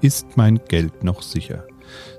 Ist 0.00 0.36
mein 0.36 0.60
Geld 0.68 1.02
noch 1.02 1.22
sicher? 1.22 1.64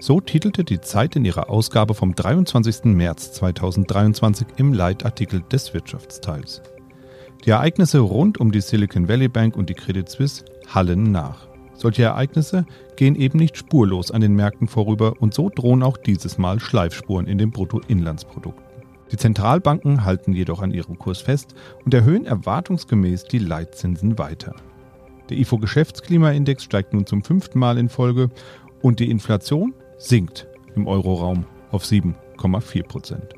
So 0.01 0.19
titelte 0.19 0.65
die 0.65 0.81
Zeit 0.81 1.15
in 1.15 1.23
ihrer 1.23 1.49
Ausgabe 1.49 1.93
vom 1.93 2.13
23. 2.13 2.83
März 2.85 3.31
2023 3.33 4.47
im 4.57 4.73
Leitartikel 4.73 5.43
des 5.49 5.73
Wirtschaftsteils. 5.73 6.61
Die 7.45 7.51
Ereignisse 7.51 7.99
rund 7.99 8.37
um 8.37 8.51
die 8.51 8.59
Silicon 8.59 9.07
Valley 9.07 9.29
Bank 9.29 9.55
und 9.55 9.69
die 9.69 9.75
Credit 9.75 10.09
Suisse 10.09 10.43
hallen 10.67 11.13
nach. 11.13 11.47
Solche 11.73 12.03
Ereignisse 12.03 12.65
gehen 12.97 13.15
eben 13.15 13.39
nicht 13.39 13.55
spurlos 13.55 14.11
an 14.11 14.19
den 14.19 14.35
Märkten 14.35 14.67
vorüber 14.67 15.13
und 15.21 15.33
so 15.33 15.49
drohen 15.49 15.81
auch 15.81 15.95
dieses 15.95 16.37
Mal 16.37 16.59
Schleifspuren 16.59 17.27
in 17.27 17.37
den 17.37 17.51
Bruttoinlandsprodukten. 17.51 18.65
Die 19.13 19.17
Zentralbanken 19.17 20.03
halten 20.03 20.33
jedoch 20.33 20.61
an 20.61 20.71
ihrem 20.71 20.99
Kurs 20.99 21.21
fest 21.21 21.55
und 21.85 21.93
erhöhen 21.93 22.25
erwartungsgemäß 22.25 23.23
die 23.23 23.39
Leitzinsen 23.39 24.19
weiter. 24.19 24.53
Der 25.29 25.37
IFO-Geschäftsklimaindex 25.37 26.63
steigt 26.63 26.93
nun 26.93 27.05
zum 27.05 27.23
fünften 27.23 27.59
Mal 27.59 27.77
in 27.77 27.89
Folge 27.89 28.29
und 28.81 28.99
die 28.99 29.11
Inflation 29.11 29.73
sinkt 29.97 30.47
im 30.75 30.87
Euroraum 30.87 31.45
auf 31.71 31.83
7,4 31.83 32.83
Prozent. 32.83 33.33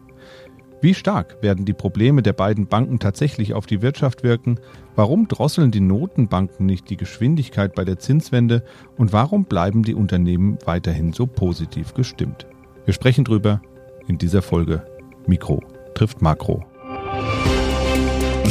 Wie 0.82 0.96
stark 0.96 1.38
werden 1.44 1.66
die 1.66 1.74
Probleme 1.74 2.24
der 2.24 2.34
beiden 2.34 2.66
Banken 2.66 2.98
tatsächlich 2.98 3.54
auf 3.54 3.68
die 3.68 3.84
Wirtschaft 3.84 4.24
wirken? 4.24 4.60
Warum 4.96 5.28
drosseln 5.28 5.70
die 5.70 5.80
Notenbanken 5.80 6.66
nicht 6.66 6.90
die 6.90 6.98
Geschwindigkeit 6.98 7.76
bei 7.76 7.86
der 7.86 8.00
Zinswende? 8.00 8.64
Und 8.98 9.14
warum 9.14 9.46
bleiben 9.46 9.84
die 9.84 9.94
Unternehmen 9.94 10.58
weiterhin 10.66 11.14
so 11.14 11.28
positiv 11.28 11.94
gestimmt? 11.94 12.48
Wir 12.86 12.96
sprechen 12.96 13.26
drüber 13.26 13.62
in 14.08 14.18
dieser 14.18 14.42
Folge. 14.42 14.84
Mikro 15.28 15.62
trifft 15.94 16.22
Makro. 16.22 16.64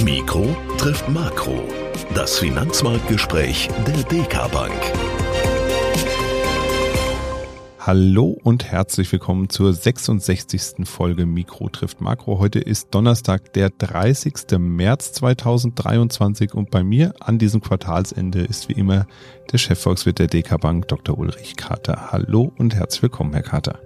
Mikro 0.05 0.47
trifft 0.79 1.09
Makro. 1.09 1.65
Das 2.15 2.41
Finanzmarktgespräch 2.41 3.69
der 3.87 4.03
DK 4.03 4.51
Bank. 4.51 4.73
Hallo 7.79 8.37
und 8.43 8.65
herzlich 8.65 9.13
willkommen 9.13 9.49
zur 9.49 9.73
66. 9.73 10.89
Folge 10.89 11.25
Mikro 11.25 11.69
trifft 11.69 12.01
Makro. 12.01 12.41
Heute 12.41 12.59
ist 12.59 12.89
Donnerstag, 12.91 13.53
der 13.53 13.71
30. 13.71 14.59
März 14.59 15.13
2023 15.13 16.53
und 16.53 16.73
bei 16.73 16.83
mir 16.83 17.15
an 17.21 17.39
diesem 17.39 17.61
Quartalsende 17.61 18.41
ist 18.41 18.69
wie 18.69 18.75
immer 18.75 19.07
der 19.53 19.59
Chefvolkswirt 19.59 20.19
der 20.19 20.27
DK 20.27 20.59
Bank, 20.61 20.89
Dr. 20.89 21.17
Ulrich 21.17 21.55
Kater. 21.57 22.11
Hallo 22.11 22.53
und 22.59 22.75
herzlich 22.75 23.03
willkommen, 23.03 23.35
Herr 23.35 23.43
Kater. 23.43 23.79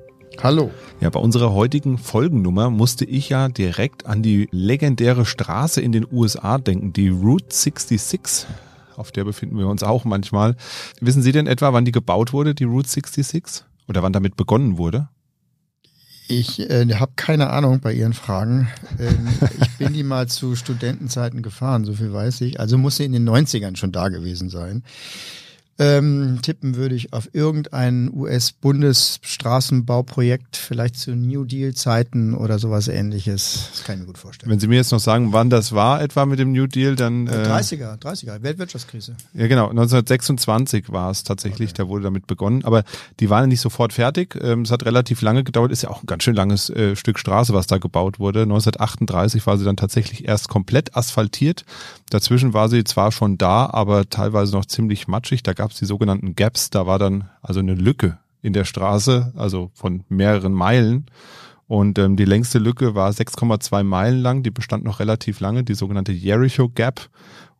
Hallo. 0.42 0.70
Ja, 1.00 1.10
bei 1.10 1.20
unserer 1.20 1.52
heutigen 1.52 1.98
Folgennummer 1.98 2.70
musste 2.70 3.04
ich 3.04 3.28
ja 3.28 3.48
direkt 3.48 4.06
an 4.06 4.22
die 4.22 4.48
legendäre 4.50 5.24
Straße 5.24 5.80
in 5.80 5.92
den 5.92 6.06
USA 6.10 6.58
denken, 6.58 6.92
die 6.92 7.08
Route 7.08 7.46
66. 7.48 8.46
Auf 8.96 9.10
der 9.10 9.24
befinden 9.24 9.58
wir 9.58 9.66
uns 9.66 9.82
auch 9.82 10.04
manchmal. 10.04 10.56
Wissen 11.00 11.22
Sie 11.22 11.32
denn 11.32 11.46
etwa, 11.46 11.72
wann 11.72 11.84
die 11.84 11.92
gebaut 11.92 12.32
wurde, 12.32 12.54
die 12.54 12.64
Route 12.64 12.88
66? 12.88 13.64
Oder 13.88 14.02
wann 14.02 14.12
damit 14.12 14.36
begonnen 14.36 14.78
wurde? 14.78 15.08
Ich 16.26 16.58
äh, 16.58 16.86
habe 16.94 17.12
keine 17.16 17.50
Ahnung 17.50 17.80
bei 17.80 17.92
Ihren 17.92 18.14
Fragen. 18.14 18.68
Ähm, 18.98 19.28
ich 19.60 19.70
bin 19.78 19.92
die 19.92 20.02
mal 20.04 20.26
zu 20.28 20.56
Studentenzeiten 20.56 21.42
gefahren, 21.42 21.84
so 21.84 21.92
viel 21.92 22.12
weiß 22.12 22.40
ich. 22.42 22.60
Also 22.60 22.78
muss 22.78 22.96
sie 22.96 23.04
in 23.04 23.12
den 23.12 23.28
90ern 23.28 23.76
schon 23.76 23.92
da 23.92 24.08
gewesen 24.08 24.48
sein. 24.48 24.84
Ähm, 25.76 26.38
tippen 26.40 26.76
würde 26.76 26.94
ich 26.94 27.12
auf 27.12 27.30
irgendein 27.32 28.08
US-Bundesstraßenbauprojekt, 28.14 30.56
vielleicht 30.56 30.96
zu 30.96 31.16
New 31.16 31.42
Deal-Zeiten 31.44 32.34
oder 32.34 32.60
sowas 32.60 32.86
ähnliches. 32.86 33.70
Das 33.72 33.82
kann 33.82 33.96
ich 33.96 34.02
mir 34.02 34.06
gut 34.06 34.18
vorstellen. 34.18 34.52
Wenn 34.52 34.60
Sie 34.60 34.68
mir 34.68 34.76
jetzt 34.76 34.92
noch 34.92 35.00
sagen, 35.00 35.32
wann 35.32 35.50
das 35.50 35.72
war, 35.72 36.00
etwa 36.00 36.26
mit 36.26 36.38
dem 36.38 36.52
New 36.52 36.68
Deal, 36.68 36.94
dann. 36.94 37.26
Äh, 37.26 37.48
30er, 37.48 37.98
30er, 37.98 38.40
Weltwirtschaftskrise. 38.42 39.16
Ja, 39.32 39.48
genau. 39.48 39.70
1926 39.70 40.92
war 40.92 41.10
es 41.10 41.24
tatsächlich, 41.24 41.70
okay. 41.70 41.78
da 41.78 41.88
wurde 41.88 42.04
damit 42.04 42.28
begonnen. 42.28 42.64
Aber 42.64 42.84
die 43.18 43.28
waren 43.28 43.48
nicht 43.48 43.60
sofort 43.60 43.92
fertig. 43.92 44.38
Ähm, 44.40 44.62
es 44.62 44.70
hat 44.70 44.84
relativ 44.84 45.22
lange 45.22 45.42
gedauert. 45.42 45.72
Ist 45.72 45.82
ja 45.82 45.90
auch 45.90 46.04
ein 46.04 46.06
ganz 46.06 46.22
schön 46.22 46.36
langes 46.36 46.70
äh, 46.70 46.94
Stück 46.94 47.18
Straße, 47.18 47.52
was 47.52 47.66
da 47.66 47.78
gebaut 47.78 48.20
wurde. 48.20 48.42
1938 48.42 49.44
war 49.46 49.58
sie 49.58 49.64
dann 49.64 49.76
tatsächlich 49.76 50.28
erst 50.28 50.48
komplett 50.48 50.96
asphaltiert. 50.96 51.64
Dazwischen 52.10 52.52
war 52.52 52.68
sie 52.68 52.84
zwar 52.84 53.10
schon 53.10 53.38
da, 53.38 53.66
aber 53.66 54.08
teilweise 54.08 54.52
noch 54.52 54.66
ziemlich 54.66 55.08
matschig. 55.08 55.42
Da 55.42 55.52
gab 55.52 55.63
es 55.72 55.78
die 55.78 55.86
sogenannten 55.86 56.34
Gaps. 56.34 56.70
Da 56.70 56.86
war 56.86 56.98
dann 56.98 57.30
also 57.42 57.60
eine 57.60 57.74
Lücke 57.74 58.18
in 58.42 58.52
der 58.52 58.64
Straße, 58.64 59.32
also 59.36 59.70
von 59.74 60.04
mehreren 60.08 60.52
Meilen. 60.52 61.06
Und 61.66 61.98
ähm, 61.98 62.16
die 62.16 62.26
längste 62.26 62.58
Lücke 62.58 62.94
war 62.94 63.10
6,2 63.10 63.84
Meilen 63.84 64.20
lang, 64.20 64.42
die 64.42 64.50
bestand 64.50 64.84
noch 64.84 65.00
relativ 65.00 65.40
lange, 65.40 65.64
die 65.64 65.74
sogenannte 65.74 66.12
Jericho 66.12 66.68
Gap. 66.68 67.08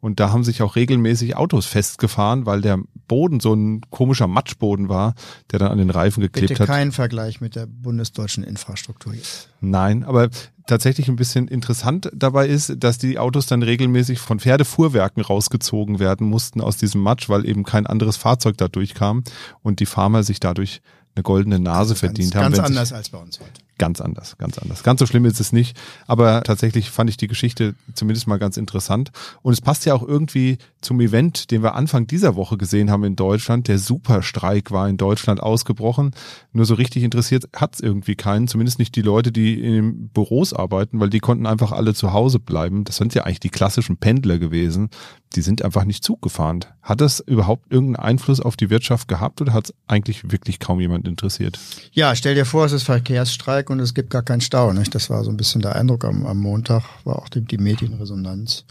Und 0.05 0.21
da 0.21 0.31
haben 0.31 0.45
sich 0.45 0.61
auch 0.61 0.77
regelmäßig 0.77 1.35
Autos 1.35 1.65
festgefahren, 1.65 2.45
weil 2.45 2.61
der 2.61 2.79
Boden 3.09 3.41
so 3.41 3.55
ein 3.55 3.81
komischer 3.89 4.27
Matschboden 4.27 4.91
war, 4.91 5.15
der 5.51 5.61
dann 5.61 5.73
an 5.73 5.79
den 5.79 5.89
Reifen 5.89 6.21
geklebt 6.21 6.51
Bitte 6.51 6.63
hat. 6.65 6.69
kein 6.69 6.93
Vergleich 6.93 7.41
mit 7.41 7.57
der 7.57 7.65
bundesdeutschen 7.65 8.45
Infrastruktur 8.45 9.15
jetzt. 9.15 9.49
Nein, 9.63 10.05
aber 10.05 10.29
tatsächlich 10.67 11.09
ein 11.09 11.17
bisschen 11.17 11.49
interessant 11.49 12.11
dabei 12.15 12.49
ist, 12.49 12.75
dass 12.77 12.99
die 12.99 13.19
Autos 13.19 13.47
dann 13.47 13.63
regelmäßig 13.63 14.19
von 14.19 14.41
Pferdefuhrwerken 14.41 15.23
rausgezogen 15.23 16.01
werden 16.01 16.27
mussten 16.27 16.61
aus 16.61 16.77
diesem 16.77 17.01
Matsch, 17.01 17.31
weil 17.31 17.49
eben 17.49 17.65
kein 17.65 17.87
anderes 17.87 18.19
Fahrzeug 18.19 18.59
da 18.59 18.69
durchkam 18.69 19.25
und 19.63 19.81
die 19.81 19.87
Farmer 19.87 20.23
sich 20.23 20.39
dadurch 20.39 20.83
eine 21.17 21.23
goldene 21.23 21.61
Nase 21.61 21.79
also 21.79 21.95
verdient 21.95 22.35
ganz, 22.35 22.45
haben. 22.45 22.53
Ganz 22.53 22.67
anders 22.67 22.93
als 22.93 23.09
bei 23.09 23.19
uns 23.19 23.41
heute. 23.41 23.63
Ganz 23.77 24.01
anders, 24.01 24.39
ganz 24.39 24.59
anders. 24.59 24.85
Ganz 24.85 25.01
so 25.01 25.07
schlimm 25.07 25.25
ist 25.25 25.41
es 25.41 25.53
nicht, 25.53 25.77
aber 26.07 26.43
tatsächlich 26.45 26.91
fand 26.91 27.11
ich 27.11 27.17
die 27.17 27.27
Geschichte 27.27 27.75
zumindest 27.95 28.29
mal 28.29 28.39
ganz 28.39 28.57
interessant. 28.57 29.11
Und 29.43 29.53
es 29.53 29.61
passt 29.61 29.85
ja 29.85 29.95
auch 29.95 30.07
irgendwie 30.07 30.59
zum 30.81 31.01
Event, 31.01 31.51
den 31.51 31.63
wir 31.65 31.75
Anfang 31.75 32.07
dieser 32.07 32.37
Woche 32.37 32.57
gesehen 32.57 32.89
haben 32.91 33.03
in 33.03 33.17
Deutschland. 33.17 33.67
Der 33.67 33.79
Superstreik 33.79 34.71
war 34.71 34.89
in 34.89 34.97
Deutschland 34.97 35.43
ausgebrochen. 35.43 36.13
Nur 36.53 36.67
so 36.67 36.75
richtig 36.75 37.03
interessiert 37.03 37.49
hat 37.57 37.75
es 37.75 37.81
irgendwie 37.81 38.15
keinen, 38.15 38.47
zumindest 38.47 38.79
nicht 38.79 38.95
die 38.95 39.03
Leute, 39.03 39.33
die 39.33 39.61
in 39.61 39.73
den 39.73 40.09
Büros 40.11 40.53
arbeiten, 40.53 41.01
weil 41.01 41.11
die 41.11 41.21
konnten 41.21 41.47
einfach 41.47 41.73
alle 41.73 41.95
zu 41.95 42.13
Hause 42.13 42.39
bleiben. 42.39 42.85
Das 42.85 42.97
sind 42.97 43.15
ja 43.15 43.25
eigentlich 43.25 43.41
die 43.41 43.51
klassischen 43.51 43.97
Pendler 43.97 44.39
gewesen. 44.39 44.91
Die 45.35 45.43
sind 45.43 45.65
einfach 45.65 45.85
nicht 45.85 46.05
Zug 46.05 46.23
gefahren. 46.23 46.61
Hat 46.81 47.01
das 47.01 47.19
überhaupt 47.19 47.73
irgendeinen 47.73 48.05
Einfluss 48.05 48.39
auf 48.39 48.57
die 48.57 48.71
Wirtschaft 48.71 49.09
gehabt 49.09 49.41
oder 49.41 49.53
hat 49.53 49.67
es 49.67 49.75
eigentlich 49.89 50.31
wirklich 50.31 50.61
kaum 50.61 50.79
jemand 50.81 51.09
interessiert? 51.09 51.59
Ja, 51.93 52.15
stell 52.15 52.37
dir 52.37 52.45
vor, 52.45 52.67
es 52.67 52.73
ist 52.73 52.85
Verkehrsstreik 52.85 53.64
Streik 53.65 53.71
und 53.71 53.81
es 53.81 53.95
gibt 53.95 54.11
gar 54.11 54.23
keinen 54.23 54.41
Stau. 54.41 54.73
Nicht? 54.73 54.95
Das 54.95 55.11
war 55.11 55.25
so 55.25 55.31
ein 55.31 55.37
bisschen 55.37 55.63
der 55.63 55.77
Eindruck 55.77 56.05
am, 56.05 56.27
am 56.27 56.39
Montag, 56.39 56.83
war 57.05 57.17
auch 57.17 57.29
die, 57.29 57.41
die 57.41 57.59
Medienresonanz. 57.59 58.65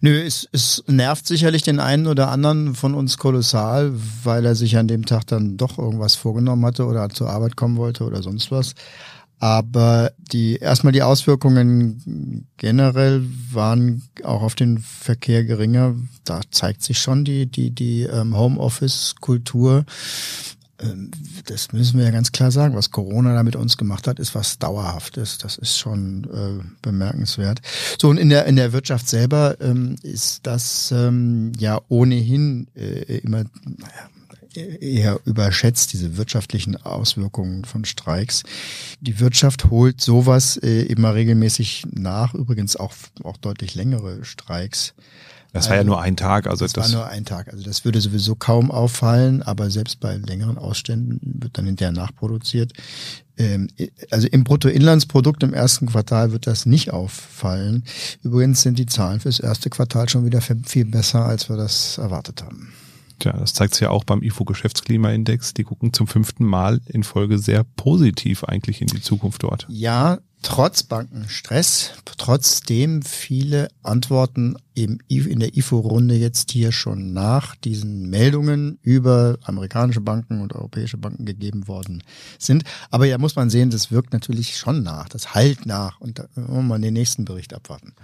Nö, 0.00 0.20
es, 0.20 0.48
es 0.52 0.82
nervt 0.86 1.26
sicherlich 1.26 1.62
den 1.62 1.80
einen 1.80 2.06
oder 2.06 2.30
anderen 2.30 2.74
von 2.74 2.94
uns 2.94 3.18
kolossal, 3.18 3.92
weil 4.24 4.44
er 4.44 4.54
sich 4.54 4.76
an 4.76 4.88
dem 4.88 5.04
Tag 5.04 5.26
dann 5.26 5.56
doch 5.56 5.78
irgendwas 5.78 6.14
vorgenommen 6.14 6.64
hatte 6.64 6.86
oder 6.86 7.08
zur 7.08 7.30
Arbeit 7.30 7.56
kommen 7.56 7.76
wollte 7.76 8.04
oder 8.04 8.22
sonst 8.22 8.50
was. 8.50 8.74
Aber 9.38 10.12
die 10.32 10.56
erstmal 10.56 10.94
die 10.94 11.02
Auswirkungen 11.02 12.46
generell 12.56 13.22
waren 13.52 14.02
auch 14.24 14.40
auf 14.40 14.54
den 14.54 14.78
Verkehr 14.78 15.44
geringer. 15.44 15.94
Da 16.24 16.40
zeigt 16.50 16.82
sich 16.82 16.98
schon 16.98 17.24
die 17.26 17.44
die 17.44 17.70
die 17.70 18.04
ähm, 18.04 18.34
Homeoffice-Kultur. 18.34 19.84
Ähm, 20.80 21.10
das 21.46 21.72
müssen 21.72 21.98
wir 21.98 22.06
ja 22.06 22.10
ganz 22.10 22.32
klar 22.32 22.50
sagen. 22.50 22.74
Was 22.74 22.90
Corona 22.90 23.34
da 23.34 23.42
mit 23.42 23.56
uns 23.56 23.76
gemacht 23.76 24.06
hat, 24.06 24.18
ist 24.18 24.34
was 24.34 24.58
Dauerhaftes. 24.58 25.38
Das 25.38 25.56
ist 25.56 25.78
schon 25.78 26.24
äh, 26.24 26.64
bemerkenswert. 26.82 27.60
So, 27.98 28.08
und 28.08 28.18
in 28.18 28.28
der, 28.28 28.46
in 28.46 28.56
der 28.56 28.72
Wirtschaft 28.72 29.08
selber 29.08 29.56
ähm, 29.60 29.96
ist 30.02 30.46
das 30.46 30.92
ähm, 30.92 31.52
ja 31.58 31.80
ohnehin 31.88 32.68
äh, 32.74 33.18
immer, 33.18 33.44
naja, 33.64 34.10
eher 34.56 35.20
überschätzt, 35.24 35.92
diese 35.92 36.16
wirtschaftlichen 36.16 36.76
Auswirkungen 36.76 37.64
von 37.64 37.84
Streiks. 37.84 38.42
Die 39.00 39.20
Wirtschaft 39.20 39.70
holt 39.70 40.00
sowas 40.00 40.56
äh, 40.56 40.82
immer 40.82 41.14
regelmäßig 41.14 41.86
nach, 41.92 42.34
übrigens 42.34 42.76
auch, 42.76 42.94
auch 43.22 43.36
deutlich 43.36 43.74
längere 43.74 44.24
Streiks. 44.24 44.94
Das 45.56 45.68
war 45.68 45.76
ja 45.76 45.84
nur 45.84 46.00
ein 46.00 46.16
Tag. 46.16 46.46
Also 46.46 46.64
das, 46.64 46.72
das 46.72 46.92
war 46.92 47.00
nur 47.00 47.08
ein 47.08 47.24
Tag. 47.24 47.52
Also 47.52 47.64
das 47.64 47.84
würde 47.84 48.00
sowieso 48.00 48.34
kaum 48.34 48.70
auffallen, 48.70 49.42
aber 49.42 49.70
selbst 49.70 50.00
bei 50.00 50.16
längeren 50.16 50.58
Ausständen 50.58 51.20
wird 51.22 51.56
dann 51.58 51.66
hinterher 51.66 51.92
nachproduziert. 51.92 52.72
Ähm, 53.38 53.68
also 54.10 54.28
im 54.28 54.44
Bruttoinlandsprodukt 54.44 55.42
im 55.42 55.54
ersten 55.54 55.86
Quartal 55.86 56.32
wird 56.32 56.46
das 56.46 56.66
nicht 56.66 56.92
auffallen. 56.92 57.84
Übrigens 58.22 58.62
sind 58.62 58.78
die 58.78 58.86
Zahlen 58.86 59.20
fürs 59.20 59.40
erste 59.40 59.70
Quartal 59.70 60.08
schon 60.08 60.24
wieder 60.24 60.40
viel 60.40 60.84
besser, 60.84 61.24
als 61.24 61.48
wir 61.48 61.56
das 61.56 61.98
erwartet 61.98 62.42
haben. 62.42 62.72
Tja, 63.18 63.32
das 63.32 63.54
zeigt 63.54 63.74
sich 63.74 63.82
ja 63.82 63.90
auch 63.90 64.04
beim 64.04 64.22
IFO-Geschäftsklimaindex. 64.22 65.54
Die 65.54 65.64
gucken 65.64 65.92
zum 65.92 66.06
fünften 66.06 66.44
Mal 66.44 66.80
in 66.86 67.02
Folge 67.02 67.38
sehr 67.38 67.64
positiv 67.64 68.44
eigentlich 68.44 68.82
in 68.82 68.88
die 68.88 69.00
Zukunft 69.00 69.42
dort. 69.42 69.66
Ja, 69.70 70.18
trotz 70.46 70.84
Bankenstress, 70.84 71.90
trotzdem 72.18 73.02
viele 73.02 73.66
Antworten 73.82 74.54
eben 74.76 75.00
in 75.08 75.40
der 75.40 75.56
IFO-Runde 75.56 76.14
jetzt 76.14 76.52
hier 76.52 76.70
schon 76.70 77.12
nach 77.12 77.56
diesen 77.56 78.08
Meldungen 78.10 78.78
über 78.82 79.38
amerikanische 79.42 80.00
Banken 80.00 80.40
und 80.40 80.54
europäische 80.54 80.98
Banken 80.98 81.24
gegeben 81.24 81.66
worden 81.66 82.04
sind. 82.38 82.62
Aber 82.92 83.06
ja, 83.06 83.18
muss 83.18 83.34
man 83.34 83.50
sehen, 83.50 83.70
das 83.70 83.90
wirkt 83.90 84.12
natürlich 84.12 84.56
schon 84.56 84.84
nach, 84.84 85.08
das 85.08 85.34
halt 85.34 85.66
nach 85.66 86.00
und 86.00 86.20
da 86.20 86.28
muss 86.36 86.64
man 86.64 86.80
den 86.80 86.94
nächsten 86.94 87.24
Bericht 87.24 87.52
abwarten. 87.52 87.94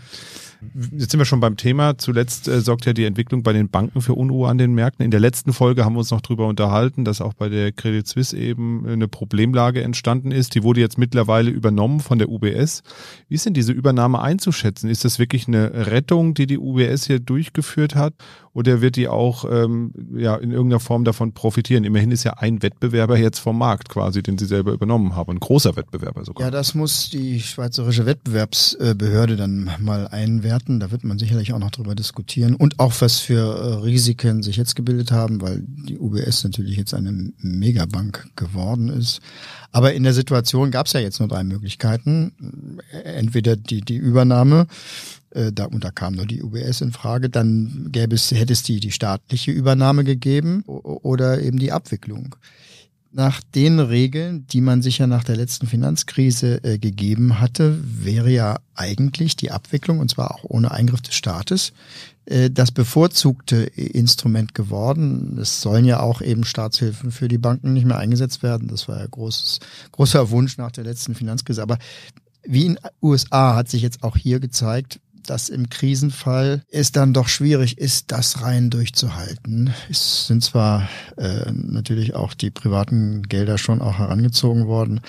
Jetzt 0.92 1.10
sind 1.10 1.18
wir 1.18 1.24
schon 1.24 1.40
beim 1.40 1.56
Thema. 1.56 1.98
Zuletzt 1.98 2.48
äh, 2.48 2.60
sorgt 2.60 2.86
ja 2.86 2.92
die 2.92 3.04
Entwicklung 3.04 3.42
bei 3.42 3.52
den 3.52 3.68
Banken 3.68 4.00
für 4.00 4.14
Unruhe 4.14 4.48
an 4.48 4.58
den 4.58 4.74
Märkten. 4.74 5.04
In 5.04 5.10
der 5.10 5.20
letzten 5.20 5.52
Folge 5.52 5.84
haben 5.84 5.94
wir 5.94 6.00
uns 6.00 6.10
noch 6.10 6.20
drüber 6.20 6.46
unterhalten, 6.46 7.04
dass 7.04 7.20
auch 7.20 7.34
bei 7.34 7.48
der 7.48 7.72
Credit 7.72 8.06
Suisse 8.06 8.36
eben 8.36 8.86
eine 8.86 9.08
Problemlage 9.08 9.82
entstanden 9.82 10.30
ist. 10.30 10.54
Die 10.54 10.62
wurde 10.62 10.80
jetzt 10.80 10.98
mittlerweile 10.98 11.50
übernommen 11.50 12.00
von 12.00 12.18
der 12.18 12.28
UBS. 12.28 12.82
Wie 13.28 13.34
ist 13.34 13.46
denn 13.46 13.54
diese 13.54 13.72
Übernahme 13.72 14.20
einzuschätzen? 14.22 14.88
Ist 14.88 15.04
das 15.04 15.18
wirklich 15.18 15.48
eine 15.48 15.86
Rettung, 15.88 16.34
die 16.34 16.46
die 16.46 16.58
UBS 16.58 17.06
hier 17.06 17.18
durchgeführt 17.18 17.94
hat? 17.94 18.14
Oder 18.54 18.82
wird 18.82 18.96
die 18.96 19.08
auch 19.08 19.46
ähm, 19.50 19.92
ja, 20.14 20.36
in 20.36 20.50
irgendeiner 20.50 20.80
Form 20.80 21.04
davon 21.04 21.32
profitieren? 21.32 21.84
Immerhin 21.84 22.10
ist 22.10 22.24
ja 22.24 22.34
ein 22.34 22.62
Wettbewerber 22.62 23.16
jetzt 23.16 23.38
vom 23.38 23.56
Markt 23.56 23.88
quasi, 23.88 24.22
den 24.22 24.36
sie 24.36 24.44
selber 24.44 24.72
übernommen 24.72 25.16
haben. 25.16 25.32
Ein 25.32 25.40
großer 25.40 25.74
Wettbewerber 25.74 26.24
sogar. 26.24 26.46
Ja, 26.46 26.50
das 26.50 26.74
muss 26.74 27.08
die 27.08 27.40
Schweizerische 27.40 28.04
Wettbewerbsbehörde 28.04 29.36
dann 29.36 29.70
mal 29.80 30.06
einwerten. 30.52 30.80
Da 30.80 30.90
wird 30.90 31.04
man 31.04 31.18
sicherlich 31.18 31.52
auch 31.52 31.58
noch 31.58 31.70
drüber 31.70 31.94
diskutieren. 31.94 32.54
Und 32.54 32.78
auch 32.78 32.92
was 33.00 33.20
für 33.20 33.40
äh, 33.40 33.74
Risiken 33.82 34.42
sich 34.42 34.56
jetzt 34.56 34.76
gebildet 34.76 35.10
haben, 35.10 35.40
weil 35.40 35.62
die 35.66 35.98
UBS 35.98 36.44
natürlich 36.44 36.76
jetzt 36.76 36.94
eine 36.94 37.32
Megabank 37.38 38.28
geworden 38.36 38.88
ist. 38.88 39.20
Aber 39.70 39.94
in 39.94 40.02
der 40.02 40.12
Situation 40.12 40.70
gab 40.70 40.86
es 40.86 40.92
ja 40.92 41.00
jetzt 41.00 41.18
nur 41.18 41.28
drei 41.28 41.44
Möglichkeiten. 41.44 42.78
Entweder 43.04 43.56
die, 43.56 43.80
die 43.80 43.96
Übernahme, 43.96 44.66
äh, 45.30 45.52
da, 45.52 45.64
und 45.64 45.84
da 45.84 45.90
kam 45.90 46.14
nur 46.14 46.26
die 46.26 46.42
UBS 46.42 46.82
in 46.82 46.92
Frage, 46.92 47.30
dann 47.30 47.88
gäbe 47.90 48.14
es, 48.14 48.30
hätte 48.30 48.52
es 48.52 48.62
die, 48.62 48.80
die 48.80 48.92
staatliche 48.92 49.50
Übernahme 49.50 50.04
gegeben 50.04 50.62
oder 50.64 51.40
eben 51.40 51.58
die 51.58 51.72
Abwicklung. 51.72 52.36
Nach 53.14 53.42
den 53.54 53.78
Regeln, 53.78 54.46
die 54.46 54.62
man 54.62 54.80
sich 54.80 54.96
ja 54.96 55.06
nach 55.06 55.22
der 55.22 55.36
letzten 55.36 55.66
Finanzkrise 55.66 56.64
äh, 56.64 56.78
gegeben 56.78 57.40
hatte, 57.40 57.78
wäre 57.84 58.30
ja 58.30 58.58
eigentlich 58.74 59.36
die 59.36 59.50
Abwicklung, 59.50 59.98
und 59.98 60.10
zwar 60.10 60.34
auch 60.34 60.44
ohne 60.44 60.70
Eingriff 60.70 61.02
des 61.02 61.14
Staates, 61.14 61.74
äh, 62.24 62.50
das 62.50 62.70
bevorzugte 62.70 63.64
Instrument 63.64 64.54
geworden. 64.54 65.36
Es 65.38 65.60
sollen 65.60 65.84
ja 65.84 66.00
auch 66.00 66.22
eben 66.22 66.44
Staatshilfen 66.44 67.10
für 67.10 67.28
die 67.28 67.36
Banken 67.36 67.74
nicht 67.74 67.84
mehr 67.84 67.98
eingesetzt 67.98 68.42
werden. 68.42 68.68
Das 68.68 68.88
war 68.88 68.98
ja 68.98 69.06
großes, 69.06 69.60
großer 69.90 70.30
Wunsch 70.30 70.56
nach 70.56 70.72
der 70.72 70.84
letzten 70.84 71.14
Finanzkrise. 71.14 71.60
Aber 71.60 71.76
wie 72.44 72.64
in 72.64 72.78
USA 73.02 73.54
hat 73.56 73.68
sich 73.68 73.82
jetzt 73.82 74.02
auch 74.02 74.16
hier 74.16 74.40
gezeigt, 74.40 75.00
dass 75.22 75.48
im 75.48 75.68
Krisenfall 75.68 76.62
es 76.70 76.92
dann 76.92 77.12
doch 77.12 77.28
schwierig 77.28 77.78
ist, 77.78 78.12
das 78.12 78.42
rein 78.42 78.70
durchzuhalten. 78.70 79.72
Es 79.90 80.26
sind 80.26 80.42
zwar 80.42 80.88
äh, 81.16 81.50
natürlich 81.52 82.14
auch 82.14 82.34
die 82.34 82.50
privaten 82.50 83.22
Gelder 83.22 83.58
schon 83.58 83.80
auch 83.80 83.98
herangezogen 83.98 84.66
worden, 84.66 85.00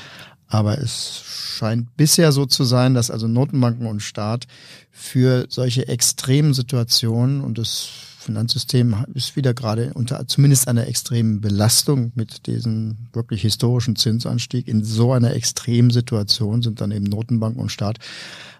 aber 0.47 0.77
es 0.77 1.23
scheint 1.57 1.95
bisher 1.97 2.31
so 2.31 2.45
zu 2.45 2.63
sein, 2.63 2.93
dass 2.93 3.09
also 3.09 3.27
Notenbanken 3.27 3.87
und 3.87 4.01
Staat 4.01 4.45
für 4.91 5.47
solche 5.49 5.87
extremen 5.87 6.53
Situationen 6.53 7.41
und 7.41 7.57
das 7.57 7.89
Finanzsystem 8.23 9.05
ist 9.13 9.35
wieder 9.35 9.53
gerade 9.53 9.91
unter 9.93 10.27
zumindest 10.27 10.67
einer 10.67 10.87
extremen 10.87 11.41
Belastung 11.41 12.11
mit 12.15 12.47
diesem 12.47 12.97
wirklich 13.13 13.41
historischen 13.41 13.95
Zinsanstieg. 13.95 14.67
In 14.67 14.83
so 14.83 15.13
einer 15.13 15.33
extremen 15.33 15.91
Situation 15.91 16.61
sind 16.61 16.81
dann 16.81 16.91
eben 16.91 17.05
Notenbanken 17.05 17.61
und 17.61 17.71
Staat 17.71 17.99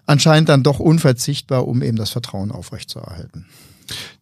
anscheinend 0.06 0.48
dann 0.48 0.62
doch 0.62 0.80
unverzichtbar, 0.80 1.66
um 1.66 1.82
eben 1.82 1.96
das 1.96 2.10
Vertrauen 2.10 2.52
aufrechtzuerhalten. 2.52 3.46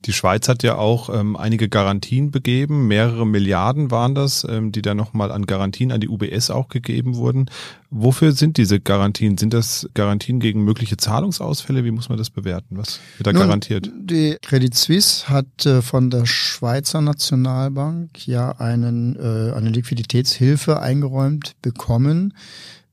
Die 0.05 0.12
Schweiz 0.12 0.49
hat 0.49 0.62
ja 0.62 0.76
auch 0.76 1.09
ähm, 1.09 1.37
einige 1.37 1.69
Garantien 1.69 2.31
begeben, 2.31 2.88
mehrere 2.88 3.26
Milliarden 3.26 3.91
waren 3.91 4.14
das, 4.14 4.44
ähm, 4.49 4.73
die 4.73 4.82
dann 4.82 4.97
nochmal 4.97 5.31
an 5.31 5.47
Garantien 5.47 5.93
an 5.93 6.00
die 6.00 6.09
UBS 6.09 6.50
auch 6.50 6.69
gegeben 6.69 7.17
wurden. 7.17 7.47
Wofür 7.91 8.32
sind 8.32 8.56
diese 8.56 8.81
Garantien? 8.81 9.38
Sind 9.38 9.53
das 9.53 9.88
Garantien 9.94 10.41
gegen 10.41 10.64
mögliche 10.64 10.97
Zahlungsausfälle? 10.97 11.85
Wie 11.85 11.91
muss 11.91 12.09
man 12.09 12.19
das 12.19 12.31
bewerten? 12.31 12.79
Was 12.79 13.00
wird 13.19 13.26
da 13.26 13.32
Nun, 13.32 13.43
garantiert? 13.43 13.91
Die 13.94 14.37
Credit 14.43 14.75
Suisse 14.75 15.29
hat 15.29 15.67
äh, 15.67 15.82
von 15.82 16.11
der 16.11 16.26
Schweizer 16.26 17.00
Nationalbank 17.00 18.26
ja 18.26 18.53
einen, 18.53 19.17
äh, 19.17 19.53
eine 19.53 19.70
Liquiditätshilfe 19.70 20.81
eingeräumt 20.81 21.55
bekommen 21.62 22.35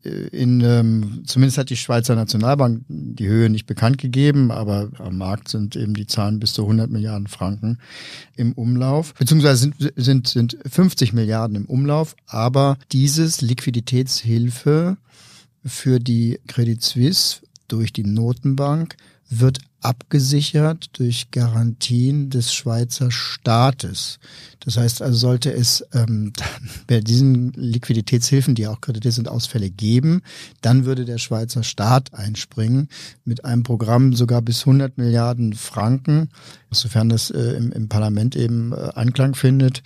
in, 0.03 0.61
ähm, 0.61 1.23
zumindest 1.25 1.57
hat 1.57 1.69
die 1.69 1.75
Schweizer 1.75 2.15
Nationalbank 2.15 2.83
die 2.87 3.27
Höhe 3.27 3.49
nicht 3.49 3.65
bekannt 3.65 3.97
gegeben, 3.97 4.49
aber 4.49 4.89
am 4.97 5.17
Markt 5.17 5.49
sind 5.49 5.75
eben 5.75 5.93
die 5.93 6.07
Zahlen 6.07 6.39
bis 6.39 6.53
zu 6.53 6.61
100 6.61 6.89
Milliarden 6.89 7.27
Franken 7.27 7.79
im 8.37 8.53
Umlauf, 8.53 9.13
beziehungsweise 9.15 9.71
sind, 9.77 9.93
sind, 9.97 10.27
sind 10.27 10.57
50 10.65 11.11
Milliarden 11.11 11.57
im 11.57 11.65
Umlauf, 11.65 12.15
aber 12.27 12.77
dieses 12.93 13.41
Liquiditätshilfe 13.41 14.97
für 15.65 15.99
die 15.99 16.39
Credit 16.47 16.81
Suisse 16.81 17.41
durch 17.67 17.91
die 17.91 18.05
Notenbank 18.05 18.95
wird 19.29 19.59
abgesichert 19.81 20.89
durch 20.99 21.31
Garantien 21.31 22.29
des 22.29 22.53
Schweizer 22.53 23.11
Staates. 23.11 24.19
Das 24.59 24.75
heißt 24.75 25.01
also, 25.01 25.17
sollte 25.17 25.53
es 25.53 25.85
ähm, 25.93 26.33
bei 26.87 26.99
diesen 26.99 27.53
Liquiditätshilfen, 27.53 28.55
die 28.55 28.67
auch 28.67 28.81
kreditiert 28.81 29.13
sind, 29.13 29.29
Ausfälle 29.29 29.69
geben, 29.69 30.21
dann 30.61 30.85
würde 30.85 31.05
der 31.05 31.17
Schweizer 31.17 31.63
Staat 31.63 32.13
einspringen 32.13 32.89
mit 33.23 33.45
einem 33.45 33.63
Programm 33.63 34.13
sogar 34.13 34.41
bis 34.41 34.61
100 34.61 34.97
Milliarden 34.97 35.53
Franken, 35.53 36.29
sofern 36.71 37.07
das 37.09 37.29
äh, 37.29 37.53
im, 37.53 37.71
im 37.71 37.87
Parlament 37.87 38.35
eben 38.35 38.73
äh, 38.73 38.89
Anklang 38.95 39.35
findet, 39.35 39.83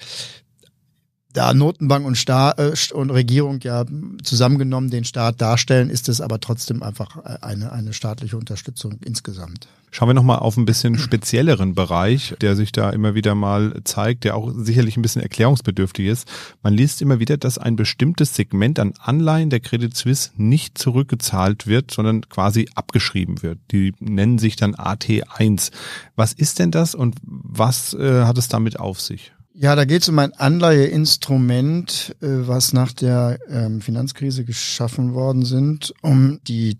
da 1.33 1.53
Notenbank 1.53 2.05
und, 2.05 2.17
Staat, 2.17 2.59
äh, 2.59 2.73
und 2.93 3.09
Regierung 3.09 3.59
ja 3.61 3.85
zusammengenommen 4.23 4.89
den 4.89 5.03
Staat 5.03 5.41
darstellen, 5.41 5.89
ist 5.89 6.09
es 6.09 6.21
aber 6.21 6.39
trotzdem 6.39 6.83
einfach 6.83 7.17
äh, 7.17 7.37
eine, 7.41 7.71
eine 7.71 7.93
staatliche 7.93 8.37
Unterstützung 8.37 8.99
insgesamt. 9.03 9.67
Schauen 9.91 10.09
wir 10.09 10.15
nochmal 10.15 10.39
auf 10.39 10.57
ein 10.57 10.65
bisschen 10.65 10.97
spezielleren 10.97 11.75
Bereich, 11.75 12.35
der 12.41 12.55
sich 12.55 12.71
da 12.71 12.89
immer 12.89 13.13
wieder 13.13 13.35
mal 13.35 13.79
zeigt, 13.83 14.23
der 14.23 14.35
auch 14.35 14.51
sicherlich 14.55 14.97
ein 14.97 15.03
bisschen 15.03 15.21
erklärungsbedürftig 15.21 16.07
ist. 16.07 16.27
Man 16.63 16.73
liest 16.73 17.03
immer 17.03 17.19
wieder, 17.19 17.37
dass 17.37 17.59
ein 17.59 17.75
bestimmtes 17.75 18.33
Segment 18.33 18.79
an 18.79 18.93
Anleihen 18.97 19.51
der 19.51 19.59
Credit 19.59 19.95
Suisse 19.95 20.31
nicht 20.35 20.79
zurückgezahlt 20.79 21.67
wird, 21.67 21.91
sondern 21.91 22.27
quasi 22.27 22.69
abgeschrieben 22.73 23.43
wird. 23.43 23.59
Die 23.71 23.93
nennen 23.99 24.39
sich 24.39 24.55
dann 24.55 24.73
AT1. 24.73 25.69
Was 26.15 26.33
ist 26.33 26.57
denn 26.57 26.71
das 26.71 26.95
und 26.95 27.15
was 27.21 27.93
äh, 27.93 28.23
hat 28.23 28.39
es 28.39 28.47
damit 28.47 28.79
auf 28.79 28.99
sich? 28.99 29.32
Ja, 29.55 29.75
da 29.75 29.85
geht 29.85 30.01
es 30.01 30.09
um 30.09 30.17
ein 30.17 30.33
Anleiheinstrument, 30.33 32.15
äh, 32.21 32.25
was 32.27 32.73
nach 32.73 32.91
der 32.91 33.37
ähm, 33.47 33.81
Finanzkrise 33.81 34.45
geschaffen 34.45 35.13
worden 35.13 35.45
sind, 35.45 35.93
um 36.01 36.39
die 36.47 36.79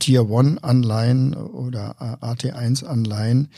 Tier 0.00 0.28
One 0.28 0.62
Anleihen 0.62 1.34
oder 1.34 1.94
AT1 2.20 2.84
Anleihen. 2.84 3.50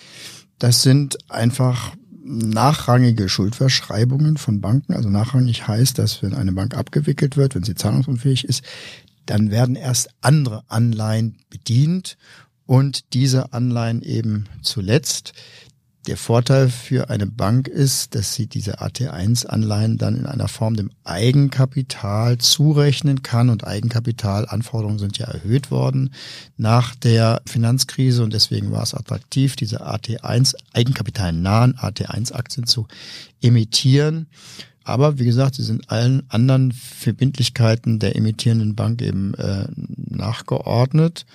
Das 0.59 0.83
sind 0.83 1.17
einfach 1.31 1.95
nachrangige 2.23 3.31
Schuldverschreibungen 3.31 4.37
von 4.37 4.61
Banken. 4.61 4.93
Also 4.93 5.09
nachrangig 5.09 5.67
heißt, 5.67 5.99
dass 5.99 6.23
wenn 6.23 6.35
eine 6.35 6.53
Bank 6.53 6.77
abgewickelt 6.77 7.39
wird, 7.39 7.55
wenn 7.55 7.65
sie 7.65 7.75
zahlungsunfähig 7.75 8.45
ist, 8.45 8.63
dann 9.25 9.51
werden 9.51 9.75
erst 9.75 10.11
andere 10.21 10.65
Anleihen 10.69 11.39
bedient 11.49 12.19
und 12.67 13.15
diese 13.15 13.55
Anleihen 13.55 14.03
eben 14.03 14.51
zuletzt. 14.63 15.33
Der 16.07 16.17
Vorteil 16.17 16.71
für 16.71 17.11
eine 17.11 17.27
Bank 17.27 17.69
ist, 17.69 18.15
dass 18.15 18.35
sie 18.35 18.47
diese 18.47 18.81
AT1-Anleihen 18.81 19.99
dann 19.99 20.17
in 20.17 20.25
einer 20.25 20.49
Form 20.49 20.75
dem 20.75 20.91
Eigenkapital 21.05 22.39
zurechnen 22.39 23.23
kann 23.23 23.51
und 23.51 23.67
Eigenkapitalanforderungen 23.67 24.99
sind 24.99 25.19
ja 25.19 25.27
erhöht 25.27 25.71
worden 25.71 26.15
nach 26.57 26.95
der 26.95 27.43
Finanzkrise 27.45 28.25
und 28.25 28.33
deswegen 28.33 28.73
war 28.73 28.83
es 28.83 28.95
attraktiv, 28.95 29.57
diese 29.57 29.87
AT1 29.87 30.55
eigenkapitalnahen 30.73 31.77
AT1-Aktien 31.77 32.67
zu 32.67 32.89
emittieren. 33.43 34.27
Aber 34.85 35.19
wie 35.19 35.27
gesagt, 35.27 35.57
sie 35.57 35.63
sind 35.63 35.91
allen 35.91 36.23
anderen 36.31 36.73
Verbindlichkeiten 36.73 37.99
der 37.99 38.17
emittierenden 38.17 38.75
Bank 38.75 39.03
eben 39.03 39.35
äh, 39.35 39.67
nachgeordnet. 39.77 41.27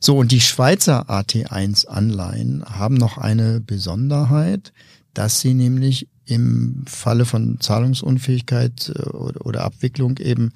So, 0.00 0.18
und 0.18 0.32
die 0.32 0.40
Schweizer 0.40 1.08
AT1-Anleihen 1.10 2.64
haben 2.64 2.94
noch 2.94 3.18
eine 3.18 3.60
Besonderheit, 3.60 4.72
dass 5.14 5.40
sie 5.40 5.54
nämlich 5.54 6.08
im 6.26 6.82
Falle 6.86 7.24
von 7.24 7.60
Zahlungsunfähigkeit 7.60 8.92
äh, 8.94 9.08
oder 9.08 9.64
Abwicklung 9.64 10.18
eben 10.18 10.52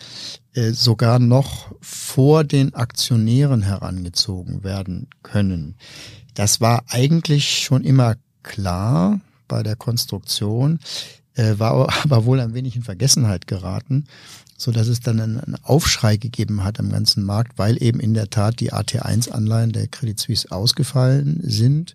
äh, 0.53 0.73
sogar 0.73 1.19
noch 1.19 1.73
vor 1.81 2.45
den 2.45 2.75
Aktionären 2.75 3.63
herangezogen 3.63 4.65
werden 4.65 5.09
können. 5.23 5.77
Das 6.35 6.61
war 6.61 6.85
eigentlich 6.89 7.63
schon 7.63 7.85
immer 7.85 8.17
klar 8.43 9.21
bei 9.49 9.63
der 9.63 9.77
Konstruktion. 9.77 10.81
äh, 11.35 11.59
war 11.59 11.89
aber 12.05 12.25
wohl 12.25 12.41
ein 12.41 12.55
wenig 12.55 12.77
in 12.77 12.83
Vergessenheit 12.83 13.47
geraten, 13.47 14.07
so 14.61 14.73
dass 14.73 14.89
es 14.89 15.01
dann 15.01 15.21
einen, 15.21 15.57
Aufschrei 15.63 16.17
gegeben 16.17 16.65
hat 16.65 16.79
am 16.79 16.91
ganzen 16.91 17.25
Markt, 17.25 17.59
weil 17.59 17.83
eben 17.83 18.01
in 18.01 18.15
der 18.15 18.31
Tat 18.31 18.61
die 18.61 18.73
AT1-Anleihen 18.73 19.73
der 19.73 19.89
Credit 19.89 20.19
Suisse 20.19 20.51
ausgefallen 20.53 21.41
sind 21.43 21.95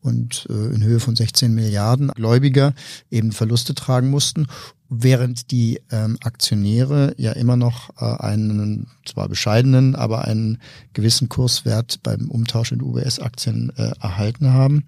und 0.00 0.46
äh, 0.48 0.74
in 0.74 0.84
Höhe 0.84 1.00
von 1.00 1.16
16 1.16 1.52
Milliarden 1.52 2.08
Gläubiger 2.08 2.74
eben 3.10 3.32
Verluste 3.32 3.74
tragen 3.74 4.08
mussten, 4.08 4.46
während 4.88 5.50
die 5.50 5.80
ähm, 5.90 6.16
Aktionäre 6.22 7.14
ja 7.16 7.32
immer 7.32 7.56
noch 7.56 7.90
äh, 8.00 8.04
einen 8.04 8.86
zwar 9.04 9.28
bescheidenen, 9.28 9.96
aber 9.96 10.24
einen 10.24 10.58
gewissen 10.92 11.28
Kurswert 11.28 12.00
beim 12.04 12.30
Umtausch 12.30 12.70
in 12.70 12.82
UBS-Aktien 12.82 13.72
äh, 13.76 13.90
erhalten 14.00 14.52
haben. 14.52 14.84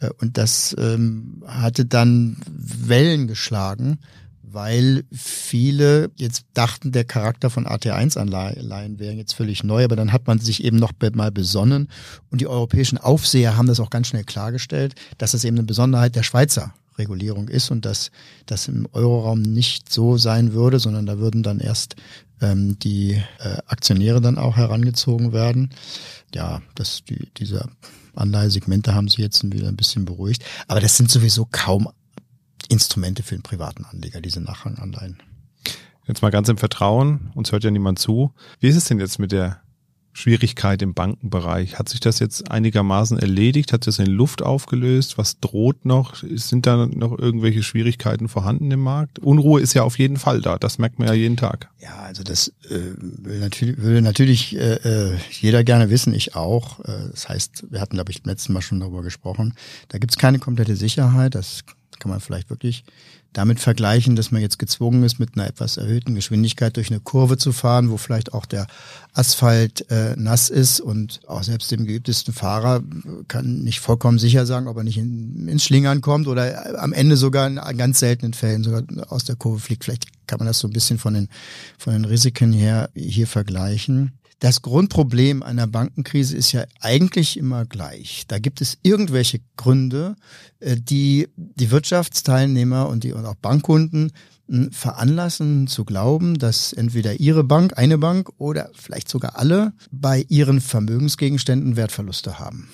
Äh, 0.00 0.10
und 0.20 0.36
das 0.36 0.76
ähm, 0.78 1.42
hatte 1.46 1.86
dann 1.86 2.36
Wellen 2.46 3.28
geschlagen 3.28 3.98
weil 4.52 5.04
viele 5.12 6.10
jetzt 6.16 6.44
dachten, 6.54 6.92
der 6.92 7.04
Charakter 7.04 7.50
von 7.50 7.66
AT1-Anleihen 7.66 8.98
wäre 8.98 9.14
jetzt 9.14 9.34
völlig 9.34 9.64
neu, 9.64 9.84
aber 9.84 9.96
dann 9.96 10.12
hat 10.12 10.26
man 10.26 10.38
sich 10.38 10.64
eben 10.64 10.76
noch 10.76 10.92
mal 11.14 11.30
besonnen 11.30 11.88
und 12.30 12.40
die 12.40 12.46
europäischen 12.46 12.98
Aufseher 12.98 13.56
haben 13.56 13.66
das 13.66 13.80
auch 13.80 13.90
ganz 13.90 14.08
schnell 14.08 14.24
klargestellt, 14.24 14.94
dass 15.18 15.32
das 15.32 15.44
eben 15.44 15.58
eine 15.58 15.66
Besonderheit 15.66 16.16
der 16.16 16.22
Schweizer 16.22 16.74
Regulierung 16.98 17.48
ist 17.48 17.70
und 17.70 17.84
dass 17.84 18.10
das 18.46 18.68
im 18.68 18.86
Euroraum 18.92 19.42
nicht 19.42 19.92
so 19.92 20.18
sein 20.18 20.52
würde, 20.52 20.78
sondern 20.78 21.06
da 21.06 21.18
würden 21.18 21.42
dann 21.42 21.58
erst 21.58 21.96
ähm, 22.40 22.78
die 22.78 23.22
äh, 23.38 23.56
Aktionäre 23.66 24.20
dann 24.20 24.38
auch 24.38 24.56
herangezogen 24.56 25.32
werden. 25.32 25.70
Ja, 26.34 26.62
dass 26.74 27.02
die, 27.04 27.28
diese 27.36 27.68
Anleihesegmente 28.14 28.94
haben 28.94 29.08
sich 29.08 29.18
jetzt 29.18 29.42
wieder 29.52 29.68
ein 29.68 29.76
bisschen 29.76 30.04
beruhigt. 30.04 30.44
Aber 30.68 30.80
das 30.80 30.96
sind 30.96 31.10
sowieso 31.10 31.46
kaum 31.50 31.88
Instrumente 32.70 33.22
für 33.22 33.34
den 33.34 33.42
privaten 33.42 33.84
Anleger, 33.84 34.20
diese 34.20 34.40
Nachranganleihen. 34.40 35.18
Jetzt 36.06 36.22
mal 36.22 36.30
ganz 36.30 36.48
im 36.48 36.56
Vertrauen, 36.56 37.30
uns 37.34 37.52
hört 37.52 37.64
ja 37.64 37.70
niemand 37.70 37.98
zu. 37.98 38.32
Wie 38.58 38.68
ist 38.68 38.76
es 38.76 38.84
denn 38.86 38.98
jetzt 38.98 39.18
mit 39.18 39.32
der 39.32 39.60
Schwierigkeit 40.12 40.82
im 40.82 40.94
Bankenbereich? 40.94 41.78
Hat 41.78 41.88
sich 41.88 42.00
das 42.00 42.18
jetzt 42.18 42.50
einigermaßen 42.50 43.18
erledigt? 43.18 43.72
Hat 43.72 43.84
sich 43.84 43.96
das 43.96 44.06
in 44.06 44.12
Luft 44.12 44.42
aufgelöst? 44.42 45.18
Was 45.18 45.38
droht 45.40 45.84
noch? 45.84 46.16
Sind 46.16 46.66
da 46.66 46.86
noch 46.86 47.16
irgendwelche 47.16 47.62
Schwierigkeiten 47.62 48.28
vorhanden 48.28 48.70
im 48.70 48.80
Markt? 48.80 49.18
Unruhe 49.20 49.60
ist 49.60 49.74
ja 49.74 49.82
auf 49.82 49.98
jeden 49.98 50.16
Fall 50.16 50.40
da. 50.40 50.58
Das 50.58 50.78
merkt 50.78 50.98
man 50.98 51.08
ja 51.08 51.14
jeden 51.14 51.36
Tag. 51.36 51.68
Ja, 51.80 51.96
also 52.00 52.22
das 52.22 52.48
äh, 52.68 52.80
will 52.98 53.38
natürlich, 53.38 53.78
will 53.78 54.00
natürlich 54.00 54.56
äh, 54.56 54.74
äh 55.12 55.16
jeder 55.40 55.64
gerne 55.64 55.90
wissen, 55.90 56.12
ich 56.12 56.34
auch. 56.34 56.80
Äh, 56.80 57.10
das 57.10 57.28
heißt, 57.28 57.66
wir 57.70 57.80
hatten, 57.80 57.94
glaube 57.96 58.10
ich, 58.10 58.22
beim 58.22 58.30
letzten 58.30 58.52
Mal 58.52 58.62
schon 58.62 58.80
darüber 58.80 59.02
gesprochen. 59.02 59.54
Da 59.88 59.98
gibt 59.98 60.12
es 60.12 60.18
keine 60.18 60.38
komplette 60.38 60.76
Sicherheit. 60.76 61.34
Das 61.34 61.64
kann 62.00 62.10
man 62.10 62.20
vielleicht 62.20 62.50
wirklich 62.50 62.84
damit 63.32 63.60
vergleichen, 63.60 64.16
dass 64.16 64.32
man 64.32 64.42
jetzt 64.42 64.58
gezwungen 64.58 65.04
ist, 65.04 65.20
mit 65.20 65.36
einer 65.36 65.46
etwas 65.46 65.76
erhöhten 65.76 66.14
Geschwindigkeit 66.14 66.76
durch 66.76 66.90
eine 66.90 66.98
Kurve 66.98 67.36
zu 67.36 67.52
fahren, 67.52 67.90
wo 67.90 67.96
vielleicht 67.96 68.34
auch 68.34 68.44
der 68.44 68.66
Asphalt 69.12 69.88
äh, 69.90 70.16
nass 70.16 70.50
ist 70.50 70.80
und 70.80 71.20
auch 71.28 71.44
selbst 71.44 71.70
dem 71.70 71.86
geübtesten 71.86 72.34
Fahrer 72.34 72.82
kann 73.28 73.60
nicht 73.62 73.78
vollkommen 73.78 74.18
sicher 74.18 74.46
sagen, 74.46 74.66
ob 74.66 74.76
er 74.76 74.82
nicht 74.82 74.98
in, 74.98 75.46
ins 75.46 75.64
Schlingern 75.64 76.00
kommt 76.00 76.26
oder 76.26 76.80
am 76.82 76.92
Ende 76.92 77.16
sogar 77.16 77.46
in 77.46 77.78
ganz 77.78 78.00
seltenen 78.00 78.34
Fällen 78.34 78.64
sogar 78.64 78.82
aus 79.12 79.24
der 79.24 79.36
Kurve 79.36 79.60
fliegt. 79.60 79.84
Vielleicht 79.84 80.06
kann 80.26 80.38
man 80.38 80.48
das 80.48 80.58
so 80.58 80.66
ein 80.66 80.72
bisschen 80.72 80.98
von 80.98 81.14
den, 81.14 81.28
von 81.78 81.92
den 81.92 82.04
Risiken 82.04 82.52
her 82.52 82.90
hier 82.94 83.28
vergleichen. 83.28 84.12
Das 84.40 84.62
Grundproblem 84.62 85.42
einer 85.42 85.66
Bankenkrise 85.66 86.34
ist 86.34 86.52
ja 86.52 86.64
eigentlich 86.80 87.36
immer 87.36 87.66
gleich. 87.66 88.24
Da 88.26 88.38
gibt 88.38 88.62
es 88.62 88.78
irgendwelche 88.82 89.40
Gründe, 89.56 90.16
äh, 90.60 90.76
die 90.76 91.28
die 91.36 91.70
Wirtschaftsteilnehmer 91.70 92.88
und 92.88 93.04
die 93.04 93.12
und 93.12 93.26
auch 93.26 93.34
Bankkunden 93.34 94.12
hm, 94.48 94.72
veranlassen 94.72 95.66
zu 95.66 95.84
glauben, 95.84 96.38
dass 96.38 96.72
entweder 96.72 97.20
ihre 97.20 97.44
Bank, 97.44 97.76
eine 97.76 97.98
Bank 97.98 98.30
oder 98.38 98.70
vielleicht 98.74 99.10
sogar 99.10 99.38
alle 99.38 99.74
bei 99.90 100.24
ihren 100.30 100.62
Vermögensgegenständen 100.62 101.76
Wertverluste 101.76 102.38
haben. 102.38 102.70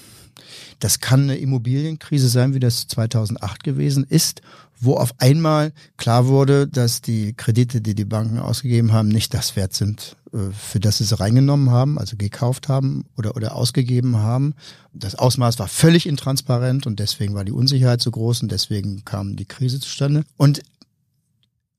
Das 0.78 1.00
kann 1.00 1.22
eine 1.22 1.36
Immobilienkrise 1.36 2.28
sein, 2.28 2.54
wie 2.54 2.60
das 2.60 2.86
2008 2.86 3.64
gewesen 3.64 4.04
ist, 4.08 4.40
wo 4.78 4.94
auf 4.94 5.14
einmal 5.18 5.72
klar 5.96 6.26
wurde, 6.26 6.68
dass 6.68 7.00
die 7.00 7.32
Kredite, 7.32 7.80
die 7.80 7.94
die 7.94 8.04
Banken 8.04 8.38
ausgegeben 8.38 8.92
haben, 8.92 9.08
nicht 9.08 9.34
das 9.34 9.56
wert 9.56 9.72
sind, 9.72 10.16
für 10.52 10.80
das 10.80 10.98
sie 10.98 11.04
sie 11.04 11.18
reingenommen 11.18 11.70
haben, 11.70 11.98
also 11.98 12.16
gekauft 12.16 12.68
haben 12.68 13.04
oder, 13.16 13.36
oder 13.36 13.54
ausgegeben 13.54 14.16
haben. 14.16 14.54
Das 14.92 15.14
Ausmaß 15.14 15.58
war 15.58 15.68
völlig 15.68 16.06
intransparent 16.06 16.86
und 16.86 16.98
deswegen 17.00 17.34
war 17.34 17.44
die 17.44 17.52
Unsicherheit 17.52 18.00
so 18.00 18.10
groß 18.10 18.42
und 18.42 18.52
deswegen 18.52 19.04
kam 19.04 19.36
die 19.36 19.46
Krise 19.46 19.80
zustande. 19.80 20.24
Und 20.36 20.62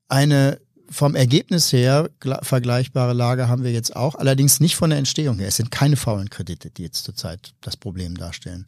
eine 0.08 0.58
vom 0.90 1.14
Ergebnis 1.14 1.72
her 1.72 2.08
vergleichbare 2.42 3.12
Lage 3.12 3.48
haben 3.48 3.62
wir 3.62 3.72
jetzt 3.72 3.94
auch, 3.94 4.14
allerdings 4.14 4.58
nicht 4.58 4.76
von 4.76 4.90
der 4.90 4.98
Entstehung 4.98 5.38
her. 5.38 5.48
Es 5.48 5.56
sind 5.56 5.70
keine 5.70 5.96
faulen 5.96 6.30
Kredite, 6.30 6.70
die 6.70 6.82
jetzt 6.82 7.04
zurzeit 7.04 7.52
das 7.60 7.76
Problem 7.76 8.16
darstellen 8.16 8.66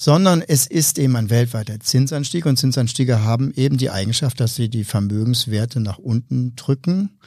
sondern 0.00 0.42
es 0.42 0.68
ist 0.68 0.96
eben 1.00 1.16
ein 1.16 1.28
weltweiter 1.28 1.80
Zinsanstieg 1.80 2.46
und 2.46 2.56
Zinsanstiege 2.56 3.24
haben 3.24 3.52
eben 3.54 3.78
die 3.78 3.90
Eigenschaft, 3.90 4.38
dass 4.38 4.54
sie 4.54 4.68
die 4.68 4.84
Vermögenswerte 4.84 5.80
nach 5.80 5.98
unten 5.98 6.54
drücken 6.54 7.18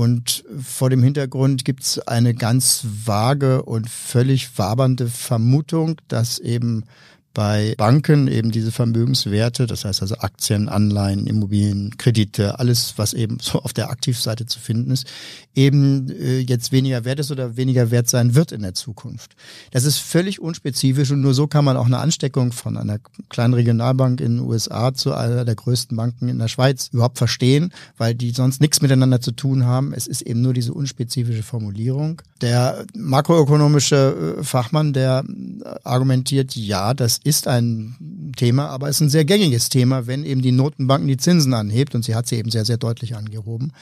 und 0.00 0.44
vor 0.58 0.88
dem 0.88 1.02
Hintergrund 1.02 1.66
gibt 1.66 1.82
es 1.82 1.98
eine 1.98 2.32
ganz 2.32 2.86
vage 3.04 3.62
und 3.62 3.86
völlig 3.86 4.56
wabernde 4.58 5.08
Vermutung, 5.08 6.00
dass 6.08 6.38
eben 6.38 6.84
bei 7.32 7.74
Banken 7.76 8.26
eben 8.26 8.50
diese 8.50 8.72
Vermögenswerte, 8.72 9.66
das 9.66 9.84
heißt 9.84 10.02
also 10.02 10.16
Aktien, 10.16 10.68
Anleihen, 10.68 11.26
Immobilien, 11.26 11.96
Kredite, 11.96 12.58
alles, 12.58 12.94
was 12.96 13.12
eben 13.12 13.38
so 13.40 13.60
auf 13.60 13.72
der 13.72 13.90
Aktivseite 13.90 14.46
zu 14.46 14.58
finden 14.58 14.90
ist, 14.90 15.06
eben 15.54 16.10
äh, 16.10 16.38
jetzt 16.40 16.72
weniger 16.72 17.04
wert 17.04 17.20
ist 17.20 17.30
oder 17.30 17.56
weniger 17.56 17.90
wert 17.90 18.08
sein 18.08 18.34
wird 18.34 18.50
in 18.50 18.62
der 18.62 18.74
Zukunft. 18.74 19.36
Das 19.70 19.84
ist 19.84 19.98
völlig 19.98 20.40
unspezifisch 20.40 21.12
und 21.12 21.20
nur 21.20 21.34
so 21.34 21.46
kann 21.46 21.64
man 21.64 21.76
auch 21.76 21.86
eine 21.86 21.98
Ansteckung 21.98 22.50
von 22.50 22.76
einer 22.76 22.98
kleinen 23.28 23.54
Regionalbank 23.54 24.20
in 24.20 24.38
den 24.38 24.46
USA 24.46 24.92
zu 24.92 25.14
einer 25.14 25.44
der 25.44 25.54
größten 25.54 25.96
Banken 25.96 26.28
in 26.28 26.38
der 26.38 26.48
Schweiz 26.48 26.88
überhaupt 26.92 27.18
verstehen, 27.18 27.72
weil 27.96 28.14
die 28.14 28.30
sonst 28.30 28.60
nichts 28.60 28.82
miteinander 28.82 29.20
zu 29.20 29.30
tun 29.32 29.66
haben. 29.66 29.92
Es 29.92 30.08
ist 30.08 30.22
eben 30.22 30.40
nur 30.40 30.52
diese 30.52 30.72
unspezifische 30.72 31.42
Formulierung. 31.44 32.22
Der 32.40 32.84
makroökonomische 32.96 34.36
äh, 34.38 34.42
Fachmann, 34.42 34.92
der 34.92 35.24
äh, 35.24 35.68
argumentiert, 35.84 36.56
ja, 36.56 36.94
das 36.94 37.19
ist 37.22 37.46
ein 37.46 38.32
Thema, 38.36 38.68
aber 38.68 38.88
es 38.88 38.96
ist 38.96 39.02
ein 39.02 39.10
sehr 39.10 39.24
gängiges 39.24 39.68
Thema, 39.68 40.06
wenn 40.06 40.24
eben 40.24 40.42
die 40.42 40.52
Notenbanken 40.52 41.08
die 41.08 41.16
Zinsen 41.16 41.52
anhebt 41.52 41.94
und 41.94 42.04
sie 42.04 42.14
hat 42.14 42.26
sie 42.26 42.36
eben 42.36 42.50
sehr, 42.50 42.64
sehr 42.64 42.78
deutlich 42.78 43.16
angehoben. 43.16 43.72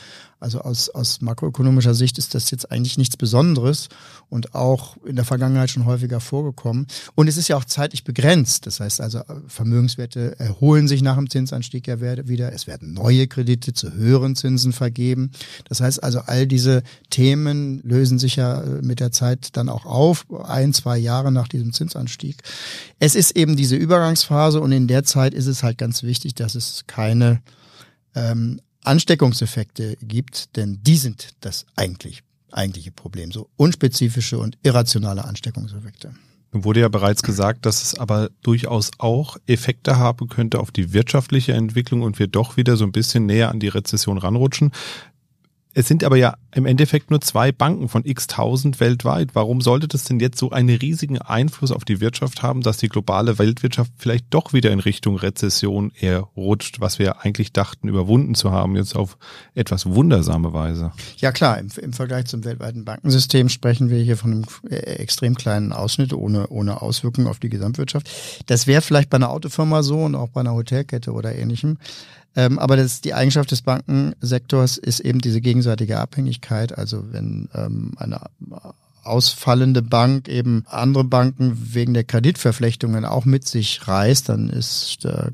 Also 0.41 0.61
aus, 0.61 0.89
aus 0.89 1.21
makroökonomischer 1.21 1.95
Sicht 1.95 2.17
ist 2.17 2.35
das 2.35 2.51
jetzt 2.53 2.71
eigentlich 2.71 2.97
nichts 2.97 3.17
Besonderes 3.17 3.89
und 4.29 4.55
auch 4.55 4.97
in 5.05 5.17
der 5.17 5.25
Vergangenheit 5.25 5.71
schon 5.71 5.85
häufiger 5.85 6.21
vorgekommen. 6.21 6.87
Und 7.17 7.27
es 7.27 7.37
ist 7.37 7.49
ja 7.49 7.57
auch 7.57 7.65
zeitlich 7.65 8.05
begrenzt. 8.05 8.67
Das 8.67 8.79
heißt 8.79 9.01
also, 9.01 9.23
Vermögenswerte 9.49 10.39
erholen 10.39 10.87
sich 10.87 11.03
nach 11.03 11.17
dem 11.17 11.29
Zinsanstieg 11.29 11.89
ja 11.89 12.01
wieder. 12.01 12.53
Es 12.53 12.69
werden 12.69 12.93
neue 12.93 13.27
Kredite 13.27 13.73
zu 13.73 13.93
höheren 13.93 14.37
Zinsen 14.37 14.73
vergeben. 14.73 15.33
Das 15.69 15.81
heißt 15.81 16.03
also, 16.05 16.21
all 16.21 16.47
diese 16.47 16.85
Themen 17.11 17.81
lösen 17.83 18.21
sich 18.21 18.37
ja 18.37 18.63
äh, 18.63 18.83
mit 18.83 19.01
der 19.01 19.11
Zeit 19.11 19.57
dann 19.57 19.69
auch 19.69 19.87
auf, 19.87 20.27
ein, 20.45 20.73
zwei 20.73 20.99
Jahre 20.99 21.33
nach 21.33 21.49
diesem 21.49 21.73
Zinsanstieg. 21.73 22.43
Es 23.01 23.17
ist 23.17 23.28
eben 23.33 23.57
diese 23.57 23.77
Übergangsphase 23.77 24.61
und 24.61 24.73
in 24.73 24.89
der 24.89 25.05
Zeit 25.05 25.35
ist 25.35 25.47
es 25.47 25.63
halt 25.63 25.79
ganz 25.79 26.03
wichtig, 26.03 26.35
dass 26.35 26.55
es 26.55 26.85
keine 26.87 27.41
ähm, 28.15 28.61
Ansteckungseffekte 28.85 29.97
gibt, 30.01 30.57
denn 30.57 30.79
die 30.83 30.97
sind 30.97 31.31
das 31.41 31.67
eigentlich 31.77 32.23
eigentliche 32.51 32.91
Problem, 32.91 33.31
so 33.31 33.49
unspezifische 33.57 34.39
und 34.39 34.57
irrationale 34.63 35.25
Ansteckungseffekte. 35.25 36.15
Nun 36.53 36.65
wurde 36.65 36.81
ja 36.81 36.89
bereits 36.89 37.23
gesagt, 37.23 37.67
dass 37.67 37.83
es 37.83 37.99
aber 37.99 38.31
durchaus 38.43 38.91
auch 38.99 39.37
Effekte 39.47 39.99
haben 39.99 40.29
könnte 40.29 40.61
auf 40.61 40.71
die 40.71 40.95
wirtschaftliche 40.95 41.53
Entwicklung 41.53 42.03
und 42.03 42.19
wir 42.19 42.27
doch 42.27 42.57
wieder 42.57 42.77
so 42.77 42.85
ein 42.85 42.93
bisschen 42.93 43.27
näher 43.27 43.51
an 43.51 43.61
die 43.61 43.69
Rezession 43.69 44.17
ranrutschen. 44.17 44.73
Es 45.79 45.87
sind 45.87 46.03
aber 46.03 46.17
ja 46.17 46.37
im 46.53 46.67
Endeffekt 46.67 47.13
nur 47.13 47.21
zwei 47.21 47.53
Banken 47.53 47.89
von 47.89 48.05
x 48.05 48.27
tausend 48.27 48.81
weltweit. 48.81 49.37
Warum 49.37 49.61
sollte 49.61 49.87
das 49.87 50.03
denn 50.03 50.19
jetzt 50.19 50.37
so 50.37 50.51
einen 50.51 50.77
riesigen 50.77 51.19
Einfluss 51.19 51.71
auf 51.71 51.85
die 51.85 52.01
Wirtschaft 52.01 52.43
haben, 52.43 52.63
dass 52.63 52.79
die 52.79 52.89
globale 52.89 53.39
Weltwirtschaft 53.39 53.93
vielleicht 53.97 54.25
doch 54.31 54.53
wieder 54.53 54.73
in 54.73 54.81
Richtung 54.81 55.15
Rezession 55.15 55.93
eher 56.01 56.27
rutscht, 56.37 56.81
was 56.81 56.99
wir 56.99 57.25
eigentlich 57.25 57.53
dachten 57.53 57.87
überwunden 57.87 58.35
zu 58.35 58.51
haben, 58.51 58.75
jetzt 58.75 58.97
auf 58.97 59.19
etwas 59.55 59.87
wundersame 59.87 60.53
Weise? 60.53 60.91
Ja 61.19 61.31
klar, 61.31 61.61
im, 61.61 61.69
im 61.81 61.93
Vergleich 61.93 62.25
zum 62.25 62.45
weltweiten 62.45 62.85
Bankensystem 62.85 63.49
sprechen 63.49 63.89
wir 63.89 64.03
hier 64.03 64.17
von 64.17 64.33
einem 64.33 64.45
äh, 64.69 64.75
extrem 64.75 65.37
kleinen 65.37 65.73
Ausschnitt 65.73 66.13
ohne, 66.13 66.49
ohne 66.49 66.83
Auswirkungen 66.83 67.29
auf 67.29 67.39
die 67.39 67.51
Gesamtwirtschaft. 67.51 68.11
Das 68.47 68.67
wäre 68.67 68.83
vielleicht 68.83 69.11
bei 69.11 69.17
einer 69.19 69.31
Autofirma 69.31 69.85
so 69.85 70.01
und 70.01 70.17
auch 70.17 70.31
bei 70.31 70.41
einer 70.41 70.55
Hotelkette 70.55 71.13
oder 71.13 71.37
ähnlichem. 71.37 71.79
Ähm, 72.39 72.61
aber 72.61 72.77
das, 72.77 73.01
die 73.01 73.15
Eigenschaft 73.15 73.51
des 73.51 73.63
Bankensektors 73.63 74.77
ist 74.79 75.01
eben 75.01 75.21
diese 75.21 75.41
gegenseitige 75.41 75.99
Abhängigkeit. 75.99 76.79
Also 76.79 77.13
wenn 77.13 77.49
ähm, 77.53 77.95
eine 77.97 78.21
ausfallende 79.03 79.83
Bank 79.83 80.29
eben 80.29 80.65
andere 80.69 81.03
Banken 81.03 81.75
wegen 81.75 81.95
der 81.95 82.05
Kreditverflechtungen 82.05 83.05
auch 83.05 83.25
mit 83.25 83.49
sich 83.49 83.89
reißt, 83.89 84.29
dann 84.29 84.51
ist, 84.51 84.99
da 85.05 85.31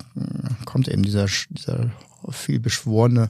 kommt 0.64 0.88
eben 0.88 1.02
dieser, 1.02 1.26
dieser 1.50 1.90
viel 2.30 2.58
beschworene 2.58 3.28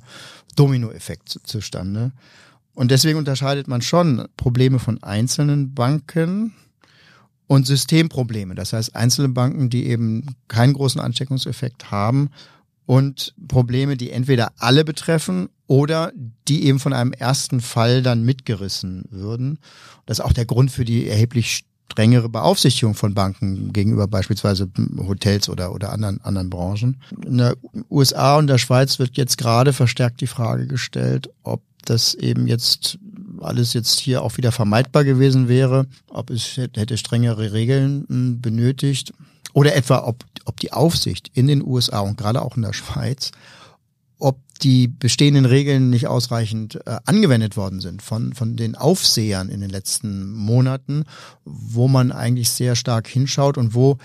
Dominoeffekt 0.54 1.40
zustande. 1.42 2.12
Und 2.74 2.92
deswegen 2.92 3.18
unterscheidet 3.18 3.66
man 3.66 3.82
schon 3.82 4.28
Probleme 4.36 4.78
von 4.78 5.02
einzelnen 5.02 5.74
Banken 5.74 6.54
und 7.48 7.66
Systemprobleme. 7.66 8.54
Das 8.54 8.72
heißt, 8.72 8.94
einzelne 8.94 9.30
Banken, 9.30 9.68
die 9.68 9.86
eben 9.86 10.36
keinen 10.46 10.74
großen 10.74 11.00
Ansteckungseffekt 11.00 11.90
haben 11.90 12.30
und 12.86 13.34
Probleme, 13.48 13.96
die 13.96 14.10
entweder 14.10 14.52
alle 14.58 14.84
betreffen 14.84 15.48
oder 15.66 16.12
die 16.48 16.66
eben 16.66 16.78
von 16.78 16.92
einem 16.92 17.12
ersten 17.12 17.60
Fall 17.60 18.02
dann 18.02 18.24
mitgerissen 18.24 19.04
würden. 19.10 19.58
Das 20.06 20.18
ist 20.18 20.24
auch 20.24 20.32
der 20.32 20.44
Grund 20.44 20.70
für 20.70 20.84
die 20.84 21.08
erheblich 21.08 21.64
strengere 21.90 22.28
Beaufsichtigung 22.28 22.94
von 22.94 23.14
Banken 23.14 23.72
gegenüber 23.72 24.08
beispielsweise 24.08 24.68
Hotels 24.98 25.48
oder, 25.48 25.72
oder 25.72 25.92
anderen, 25.92 26.20
anderen 26.22 26.50
Branchen. 26.50 27.00
In 27.24 27.38
der 27.38 27.56
USA 27.90 28.36
und 28.36 28.48
der 28.48 28.58
Schweiz 28.58 28.98
wird 28.98 29.16
jetzt 29.16 29.38
gerade 29.38 29.72
verstärkt 29.72 30.20
die 30.20 30.26
Frage 30.26 30.66
gestellt, 30.66 31.30
ob 31.42 31.62
das 31.84 32.14
eben 32.14 32.46
jetzt 32.46 32.98
alles 33.40 33.74
jetzt 33.74 33.98
hier 33.98 34.22
auch 34.22 34.36
wieder 34.36 34.52
vermeidbar 34.52 35.04
gewesen 35.04 35.48
wäre, 35.48 35.86
ob 36.08 36.30
es 36.30 36.56
hätte 36.56 36.96
strengere 36.96 37.52
Regeln 37.52 38.06
hm, 38.08 38.40
benötigt 38.40 39.12
oder 39.54 39.74
etwa 39.74 40.04
ob, 40.06 40.22
ob 40.44 40.60
die 40.60 40.72
Aufsicht 40.72 41.30
in 41.32 41.46
den 41.46 41.64
USA 41.64 42.00
und 42.00 42.18
gerade 42.18 42.42
auch 42.42 42.56
in 42.56 42.62
der 42.62 42.74
Schweiz 42.74 43.30
ob 44.18 44.38
die 44.62 44.88
bestehenden 44.88 45.44
Regeln 45.44 45.90
nicht 45.90 46.06
ausreichend 46.06 46.76
äh, 46.86 46.98
angewendet 47.04 47.56
worden 47.56 47.80
sind 47.80 48.02
von, 48.02 48.32
von 48.32 48.56
den 48.56 48.74
Aufsehern 48.74 49.48
in 49.48 49.60
den 49.60 49.70
letzten 49.70 50.32
Monaten, 50.32 51.04
wo 51.44 51.88
man 51.88 52.12
eigentlich 52.12 52.50
sehr 52.50 52.76
stark 52.76 53.08
hinschaut 53.08 53.58
und 53.58 53.74
wo 53.74 53.98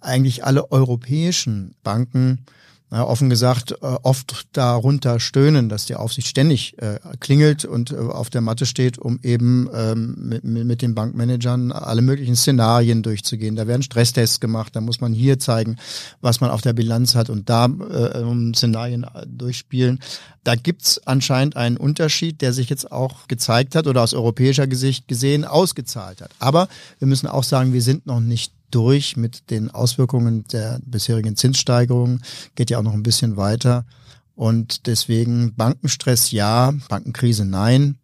eigentlich 0.00 0.44
alle 0.44 0.72
europäischen 0.72 1.74
Banken 1.84 2.44
ja, 2.92 3.06
offen 3.06 3.30
gesagt, 3.30 3.72
äh, 3.72 3.76
oft 4.02 4.48
darunter 4.52 5.18
stöhnen, 5.18 5.70
dass 5.70 5.86
die 5.86 5.94
Aufsicht 5.94 6.28
ständig 6.28 6.76
äh, 6.76 6.98
klingelt 7.20 7.64
und 7.64 7.90
äh, 7.90 7.96
auf 7.96 8.28
der 8.28 8.42
Matte 8.42 8.66
steht, 8.66 8.98
um 8.98 9.18
eben 9.22 9.70
ähm, 9.74 10.14
mit, 10.18 10.44
mit 10.44 10.82
den 10.82 10.94
Bankmanagern 10.94 11.72
alle 11.72 12.02
möglichen 12.02 12.36
Szenarien 12.36 13.02
durchzugehen. 13.02 13.56
Da 13.56 13.66
werden 13.66 13.82
Stresstests 13.82 14.40
gemacht, 14.40 14.76
da 14.76 14.82
muss 14.82 15.00
man 15.00 15.14
hier 15.14 15.38
zeigen, 15.38 15.76
was 16.20 16.42
man 16.42 16.50
auf 16.50 16.60
der 16.60 16.74
Bilanz 16.74 17.14
hat 17.14 17.30
und 17.30 17.48
da 17.48 17.64
äh, 17.64 18.54
Szenarien 18.54 19.04
äh, 19.04 19.26
durchspielen. 19.26 19.98
Da 20.44 20.54
gibt's 20.54 21.00
anscheinend 21.06 21.56
einen 21.56 21.78
Unterschied, 21.78 22.42
der 22.42 22.52
sich 22.52 22.68
jetzt 22.68 22.92
auch 22.92 23.26
gezeigt 23.26 23.74
hat 23.74 23.86
oder 23.86 24.02
aus 24.02 24.12
europäischer 24.12 24.66
Gesicht 24.66 25.08
gesehen 25.08 25.46
ausgezahlt 25.46 26.20
hat. 26.20 26.30
Aber 26.40 26.68
wir 26.98 27.08
müssen 27.08 27.26
auch 27.26 27.44
sagen, 27.44 27.72
wir 27.72 27.80
sind 27.80 28.04
noch 28.04 28.20
nicht 28.20 28.52
durch 28.74 29.16
mit 29.16 29.50
den 29.50 29.70
Auswirkungen 29.70 30.44
der 30.52 30.80
bisherigen 30.84 31.36
Zinssteigerungen, 31.36 32.22
geht 32.54 32.70
ja 32.70 32.78
auch 32.78 32.82
noch 32.82 32.94
ein 32.94 33.02
bisschen 33.02 33.36
weiter. 33.36 33.84
Und 34.34 34.86
deswegen 34.86 35.54
Bankenstress 35.54 36.30
ja, 36.30 36.72
Bankenkrise 36.88 37.44
nein. 37.44 37.98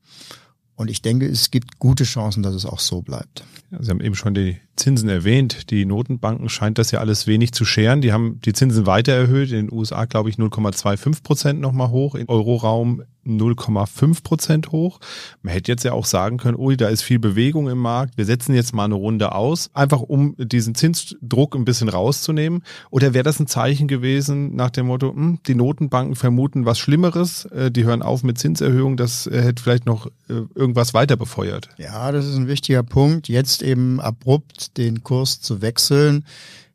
Und 0.76 0.90
ich 0.90 1.02
denke, 1.02 1.26
es 1.26 1.50
gibt 1.50 1.78
gute 1.78 2.04
Chancen, 2.04 2.42
dass 2.42 2.54
es 2.54 2.66
auch 2.66 2.80
so 2.80 3.02
bleibt. 3.02 3.44
Sie 3.80 3.90
haben 3.90 4.00
eben 4.00 4.14
schon 4.14 4.34
die 4.34 4.60
Zinsen 4.78 5.08
erwähnt. 5.08 5.70
Die 5.70 5.84
Notenbanken 5.84 6.48
scheint 6.48 6.78
das 6.78 6.90
ja 6.90 7.00
alles 7.00 7.26
wenig 7.26 7.52
zu 7.52 7.64
scheren. 7.64 8.00
Die 8.00 8.12
haben 8.12 8.40
die 8.44 8.52
Zinsen 8.52 8.86
weiter 8.86 9.12
erhöht. 9.12 9.50
In 9.50 9.66
den 9.66 9.72
USA, 9.72 10.04
glaube 10.06 10.30
ich, 10.30 10.36
0,25 10.36 11.22
Prozent 11.22 11.60
nochmal 11.60 11.90
hoch. 11.90 12.14
Im 12.14 12.28
Euroraum 12.28 13.02
0,5 13.28 14.22
Prozent 14.22 14.72
hoch. 14.72 15.00
Man 15.42 15.52
hätte 15.52 15.70
jetzt 15.70 15.84
ja 15.84 15.92
auch 15.92 16.06
sagen 16.06 16.38
können, 16.38 16.58
ui, 16.58 16.76
da 16.76 16.88
ist 16.88 17.02
viel 17.02 17.18
Bewegung 17.18 17.68
im 17.68 17.78
Markt. 17.78 18.16
Wir 18.16 18.24
setzen 18.24 18.54
jetzt 18.54 18.74
mal 18.74 18.84
eine 18.84 18.94
Runde 18.94 19.32
aus, 19.32 19.70
einfach 19.74 20.00
um 20.00 20.34
diesen 20.38 20.74
Zinsdruck 20.74 21.54
ein 21.54 21.64
bisschen 21.64 21.88
rauszunehmen. 21.88 22.62
Oder 22.90 23.14
wäre 23.14 23.24
das 23.24 23.38
ein 23.38 23.46
Zeichen 23.46 23.86
gewesen 23.86 24.56
nach 24.56 24.70
dem 24.70 24.86
Motto, 24.86 25.12
hm, 25.12 25.40
die 25.46 25.54
Notenbanken 25.54 26.16
vermuten 26.16 26.64
was 26.64 26.78
Schlimmeres, 26.78 27.44
äh, 27.46 27.70
die 27.70 27.84
hören 27.84 28.02
auf 28.02 28.22
mit 28.22 28.38
Zinserhöhungen, 28.38 28.96
das 28.96 29.26
äh, 29.26 29.42
hätte 29.42 29.62
vielleicht 29.62 29.86
noch 29.86 30.06
äh, 30.28 30.44
irgendwas 30.54 30.94
weiter 30.94 31.16
befeuert. 31.16 31.68
Ja, 31.78 32.10
das 32.12 32.26
ist 32.26 32.36
ein 32.36 32.48
wichtiger 32.48 32.82
Punkt. 32.82 33.28
Jetzt 33.28 33.62
eben 33.62 34.00
abrupt 34.00 34.67
den 34.76 35.02
Kurs 35.02 35.40
zu 35.40 35.62
wechseln, 35.62 36.24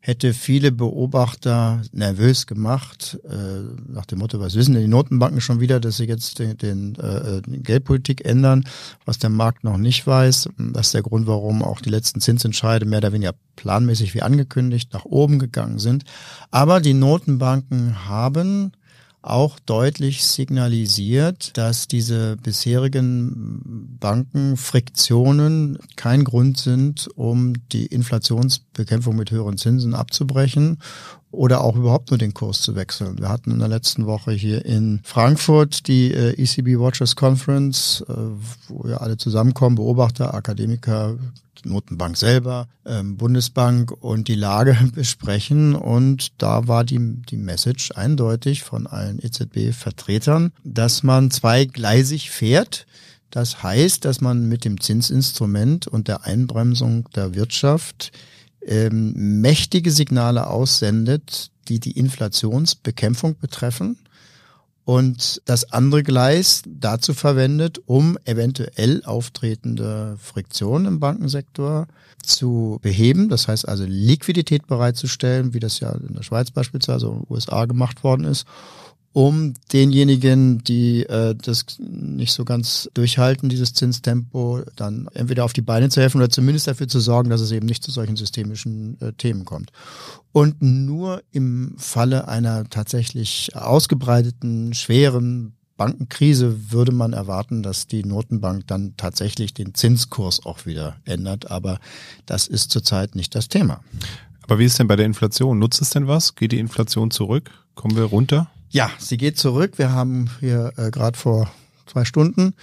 hätte 0.06 0.34
viele 0.34 0.70
Beobachter 0.70 1.80
nervös 1.92 2.46
gemacht, 2.46 3.18
äh, 3.24 3.90
nach 3.90 4.04
dem 4.04 4.18
Motto, 4.18 4.38
was 4.38 4.54
wissen 4.54 4.74
denn 4.74 4.82
die 4.82 4.88
Notenbanken 4.88 5.40
schon 5.40 5.60
wieder, 5.60 5.80
dass 5.80 5.96
sie 5.96 6.04
jetzt 6.04 6.38
den, 6.38 6.58
den 6.58 6.94
äh, 6.96 7.40
die 7.46 7.62
Geldpolitik 7.62 8.22
ändern, 8.22 8.64
was 9.06 9.18
der 9.18 9.30
Markt 9.30 9.64
noch 9.64 9.78
nicht 9.78 10.06
weiß. 10.06 10.50
Das 10.58 10.88
ist 10.88 10.94
der 10.94 11.00
Grund, 11.00 11.26
warum 11.26 11.62
auch 11.62 11.80
die 11.80 11.88
letzten 11.88 12.20
Zinsentscheide 12.20 12.84
mehr 12.84 12.98
oder 12.98 13.14
weniger 13.14 13.32
planmäßig 13.56 14.12
wie 14.12 14.20
angekündigt 14.20 14.92
nach 14.92 15.06
oben 15.06 15.38
gegangen 15.38 15.78
sind. 15.78 16.04
Aber 16.50 16.80
die 16.80 16.92
Notenbanken 16.92 18.06
haben 18.06 18.72
auch 19.24 19.58
deutlich 19.58 20.24
signalisiert, 20.24 21.56
dass 21.56 21.88
diese 21.88 22.36
bisherigen 22.36 23.96
Bankenfriktionen 23.98 25.78
kein 25.96 26.24
Grund 26.24 26.58
sind, 26.58 27.08
um 27.14 27.54
die 27.72 27.86
Inflationsbekämpfung 27.86 29.16
mit 29.16 29.30
höheren 29.30 29.56
Zinsen 29.56 29.94
abzubrechen 29.94 30.78
oder 31.34 31.62
auch 31.62 31.76
überhaupt 31.76 32.10
nur 32.10 32.18
den 32.18 32.34
Kurs 32.34 32.62
zu 32.62 32.74
wechseln. 32.74 33.18
Wir 33.18 33.28
hatten 33.28 33.50
in 33.50 33.58
der 33.58 33.68
letzten 33.68 34.06
Woche 34.06 34.32
hier 34.32 34.64
in 34.64 35.00
Frankfurt 35.04 35.86
die 35.88 36.12
äh, 36.12 36.40
ECB 36.40 36.78
Watchers 36.78 37.16
Conference, 37.16 38.04
äh, 38.08 38.12
wo 38.68 38.84
wir 38.84 39.02
alle 39.02 39.16
zusammenkommen, 39.16 39.76
Beobachter, 39.76 40.34
Akademiker, 40.34 41.16
Notenbank 41.64 42.16
selber, 42.16 42.68
ähm, 42.84 43.16
Bundesbank 43.16 43.92
und 43.92 44.28
die 44.28 44.34
Lage 44.34 44.76
besprechen. 44.94 45.74
Und 45.74 46.42
da 46.42 46.68
war 46.68 46.84
die, 46.84 46.98
die 46.98 47.36
Message 47.36 47.92
eindeutig 47.92 48.62
von 48.62 48.86
allen 48.86 49.18
EZB-Vertretern, 49.18 50.52
dass 50.62 51.02
man 51.02 51.30
zweigleisig 51.30 52.30
fährt. 52.30 52.86
Das 53.30 53.62
heißt, 53.62 54.04
dass 54.04 54.20
man 54.20 54.48
mit 54.48 54.64
dem 54.64 54.80
Zinsinstrument 54.80 55.88
und 55.88 56.06
der 56.06 56.24
Einbremsung 56.24 57.08
der 57.16 57.34
Wirtschaft 57.34 58.12
ähm, 58.66 59.40
mächtige 59.40 59.90
Signale 59.90 60.46
aussendet, 60.48 61.50
die 61.68 61.80
die 61.80 61.92
Inflationsbekämpfung 61.92 63.36
betreffen 63.38 63.98
und 64.84 65.40
das 65.46 65.72
andere 65.72 66.02
Gleis 66.02 66.62
dazu 66.66 67.14
verwendet, 67.14 67.80
um 67.86 68.18
eventuell 68.24 69.02
auftretende 69.04 70.16
Friktionen 70.20 70.86
im 70.86 71.00
Bankensektor 71.00 71.86
zu 72.22 72.78
beheben. 72.82 73.28
Das 73.28 73.48
heißt 73.48 73.66
also 73.66 73.84
Liquidität 73.86 74.66
bereitzustellen, 74.66 75.54
wie 75.54 75.60
das 75.60 75.80
ja 75.80 75.92
in 75.92 76.14
der 76.14 76.22
Schweiz 76.22 76.50
beispielsweise 76.50 77.06
in 77.06 77.20
den 77.20 77.26
USA 77.30 77.64
gemacht 77.64 78.04
worden 78.04 78.24
ist 78.24 78.46
um 79.14 79.54
denjenigen, 79.72 80.64
die 80.64 81.04
äh, 81.04 81.36
das 81.36 81.66
nicht 81.78 82.32
so 82.32 82.44
ganz 82.44 82.90
durchhalten, 82.94 83.48
dieses 83.48 83.72
Zinstempo, 83.72 84.62
dann 84.74 85.08
entweder 85.14 85.44
auf 85.44 85.52
die 85.52 85.62
Beine 85.62 85.88
zu 85.88 86.00
helfen 86.00 86.18
oder 86.18 86.30
zumindest 86.30 86.66
dafür 86.66 86.88
zu 86.88 86.98
sorgen, 86.98 87.30
dass 87.30 87.40
es 87.40 87.52
eben 87.52 87.64
nicht 87.64 87.84
zu 87.84 87.92
solchen 87.92 88.16
systemischen 88.16 89.00
äh, 89.00 89.12
Themen 89.12 89.44
kommt. 89.44 89.70
Und 90.32 90.60
nur 90.62 91.22
im 91.30 91.76
Falle 91.78 92.26
einer 92.26 92.68
tatsächlich 92.68 93.54
ausgebreiteten, 93.54 94.74
schweren 94.74 95.54
Bankenkrise 95.76 96.72
würde 96.72 96.90
man 96.90 97.12
erwarten, 97.12 97.62
dass 97.62 97.86
die 97.86 98.04
Notenbank 98.04 98.66
dann 98.66 98.94
tatsächlich 98.96 99.54
den 99.54 99.74
Zinskurs 99.74 100.44
auch 100.44 100.66
wieder 100.66 100.96
ändert. 101.04 101.52
Aber 101.52 101.78
das 102.26 102.48
ist 102.48 102.72
zurzeit 102.72 103.14
nicht 103.14 103.36
das 103.36 103.48
Thema. 103.48 103.80
Aber 104.42 104.58
wie 104.58 104.64
ist 104.64 104.80
denn 104.80 104.88
bei 104.88 104.96
der 104.96 105.06
Inflation? 105.06 105.60
Nutzt 105.60 105.80
es 105.80 105.90
denn 105.90 106.08
was? 106.08 106.34
Geht 106.34 106.50
die 106.50 106.58
Inflation 106.58 107.12
zurück? 107.12 107.52
Kommen 107.76 107.96
wir 107.96 108.04
runter? 108.04 108.50
Ja, 108.74 108.90
sie 108.98 109.18
geht 109.18 109.38
zurück. 109.38 109.78
Wir 109.78 109.92
haben 109.92 110.28
hier 110.40 110.72
äh, 110.76 110.90
gerade 110.90 111.16
vor 111.16 111.48
zwei 111.86 112.04
Stunden 112.04 112.54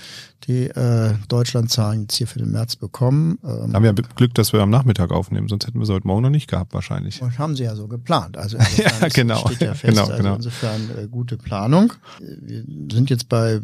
die 0.46 0.66
äh, 0.66 1.14
Deutschlandzahlen 1.30 2.02
jetzt 2.02 2.16
hier 2.16 2.28
für 2.28 2.40
den 2.40 2.52
März 2.52 2.76
bekommen. 2.76 3.40
Ähm, 3.46 3.74
haben 3.74 3.84
wir 3.84 3.94
Glück, 3.94 4.34
dass 4.34 4.52
wir 4.52 4.60
am 4.60 4.70
Nachmittag 4.70 5.12
aufnehmen, 5.12 5.48
sonst 5.48 5.68
hätten 5.68 5.80
wir 5.80 5.86
sie 5.86 5.94
heute 5.94 6.08
Morgen 6.08 6.24
noch 6.24 6.30
nicht 6.30 6.50
gehabt 6.50 6.74
wahrscheinlich. 6.74 7.22
Und 7.22 7.40
haben 7.40 7.56
sie 7.56 7.64
ja 7.64 7.76
so 7.76 7.88
geplant. 7.88 8.36
Also 8.36 8.58
ja, 8.78 9.08
genau. 9.08 9.48
steht 9.48 9.62
ja 9.62 9.74
fest. 9.74 9.94
Genau, 9.94 10.08
also 10.08 10.18
genau. 10.18 10.36
insofern 10.36 10.90
äh, 10.98 11.08
gute 11.08 11.38
Planung. 11.38 11.94
Wir 12.20 12.66
sind 12.92 13.10
jetzt 13.10 13.30
bei 13.30 13.54
äh, 13.54 13.62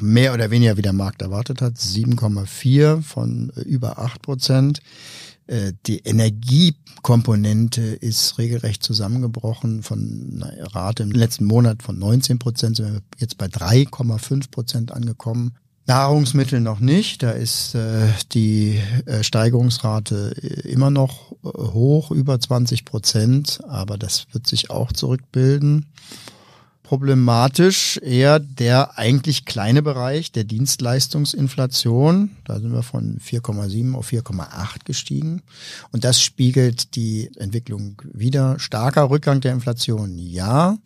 mehr 0.00 0.34
oder 0.34 0.52
weniger, 0.52 0.76
wie 0.76 0.82
der 0.82 0.92
Markt 0.92 1.22
erwartet 1.22 1.60
hat, 1.60 1.74
7,4 1.74 3.02
von 3.02 3.52
äh, 3.56 3.62
über 3.62 3.98
8 3.98 4.22
Prozent. 4.22 4.80
Äh, 5.52 5.74
die 5.86 5.98
Energiekomponente 5.98 7.82
ist 7.82 8.38
regelrecht 8.38 8.82
zusammengebrochen 8.82 9.82
von 9.82 10.40
einer 10.42 10.74
Rate 10.74 11.02
im 11.02 11.10
letzten 11.10 11.44
Monat 11.44 11.82
von 11.82 11.98
19 11.98 12.38
Prozent, 12.38 12.76
sind 12.78 12.94
wir 12.94 13.02
jetzt 13.18 13.36
bei 13.36 13.46
3,5 13.46 14.50
Prozent 14.50 14.92
angekommen. 14.92 15.54
Nahrungsmittel 15.84 16.60
noch 16.60 16.80
nicht, 16.80 17.22
da 17.22 17.32
ist 17.32 17.74
äh, 17.74 18.06
die 18.32 18.80
äh, 19.04 19.22
Steigerungsrate 19.22 20.34
äh, 20.40 20.68
immer 20.70 20.90
noch 20.90 21.32
äh, 21.44 21.48
hoch, 21.48 22.12
über 22.12 22.40
20 22.40 22.86
Prozent, 22.86 23.60
aber 23.68 23.98
das 23.98 24.26
wird 24.32 24.46
sich 24.46 24.70
auch 24.70 24.92
zurückbilden 24.92 25.86
problematisch 26.92 27.98
eher 28.02 28.38
der 28.38 28.98
eigentlich 28.98 29.46
kleine 29.46 29.80
Bereich 29.80 30.30
der 30.30 30.44
Dienstleistungsinflation. 30.44 32.36
Da 32.44 32.60
sind 32.60 32.70
wir 32.70 32.82
von 32.82 33.16
4,7 33.16 33.94
auf 33.94 34.12
4,8 34.12 34.84
gestiegen. 34.84 35.40
Und 35.90 36.04
das 36.04 36.20
spiegelt 36.20 36.94
die 36.94 37.30
Entwicklung 37.38 38.02
wieder. 38.12 38.58
Starker 38.58 39.08
Rückgang 39.08 39.40
der 39.40 39.54
Inflation, 39.54 40.18
ja. 40.18 40.76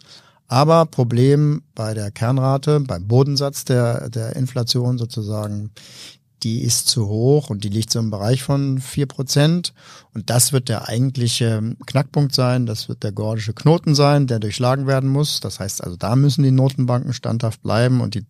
Aber 0.46 0.86
Problem 0.86 1.62
bei 1.74 1.92
der 1.92 2.12
Kernrate, 2.12 2.78
beim 2.78 3.08
Bodensatz 3.08 3.64
der, 3.64 4.08
der 4.08 4.36
Inflation 4.36 4.98
sozusagen, 4.98 5.72
die 6.42 6.62
ist 6.62 6.88
zu 6.88 7.06
hoch 7.08 7.50
und 7.50 7.64
die 7.64 7.68
liegt 7.68 7.90
so 7.90 7.98
im 7.98 8.10
Bereich 8.10 8.42
von 8.42 8.80
vier 8.80 9.06
Prozent. 9.06 9.72
Und 10.14 10.30
das 10.30 10.52
wird 10.52 10.68
der 10.68 10.88
eigentliche 10.88 11.76
Knackpunkt 11.86 12.34
sein. 12.34 12.66
Das 12.66 12.88
wird 12.88 13.02
der 13.02 13.12
gordische 13.12 13.52
Knoten 13.52 13.94
sein, 13.94 14.26
der 14.26 14.38
durchschlagen 14.38 14.86
werden 14.86 15.10
muss. 15.10 15.40
Das 15.40 15.60
heißt 15.60 15.82
also, 15.82 15.96
da 15.96 16.16
müssen 16.16 16.42
die 16.42 16.50
Notenbanken 16.50 17.12
standhaft 17.12 17.62
bleiben 17.62 18.00
und 18.00 18.14
die 18.14 18.24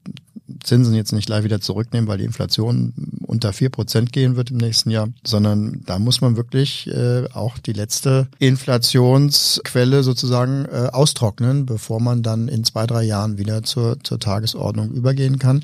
Zinsen 0.63 0.95
jetzt 0.95 1.13
nicht 1.13 1.27
gleich 1.27 1.45
wieder 1.45 1.61
zurücknehmen, 1.61 2.09
weil 2.09 2.19
die 2.19 2.25
Inflation 2.25 2.93
unter 3.27 3.53
vier 3.53 3.71
Prozent 3.71 4.13
gehen 4.13 4.37
wird 4.37 4.51
im 4.51 4.59
nächsten 4.59 4.91
Jahr, 4.91 5.09
sondern 5.25 5.83
da 5.87 5.99
muss 5.99 6.21
man 6.21 6.37
wirklich 6.37 6.87
äh, 6.89 7.27
auch 7.33 7.59
die 7.59 7.73
letzte 7.73 8.29
Inflationsquelle 8.39 10.03
sozusagen 10.03 10.67
äh, 10.67 10.89
austrocknen, 10.93 11.67
bevor 11.67 12.01
man 12.01 12.23
dann 12.23 12.49
in 12.49 12.65
zwei, 12.65 12.87
drei 12.87 13.03
Jahren 13.03 13.39
wieder 13.39 13.63
zur, 13.65 13.99
zur 14.03 14.21
Tagesordnung 14.21 14.93
übergehen 14.93 15.39
kann. 15.39 15.63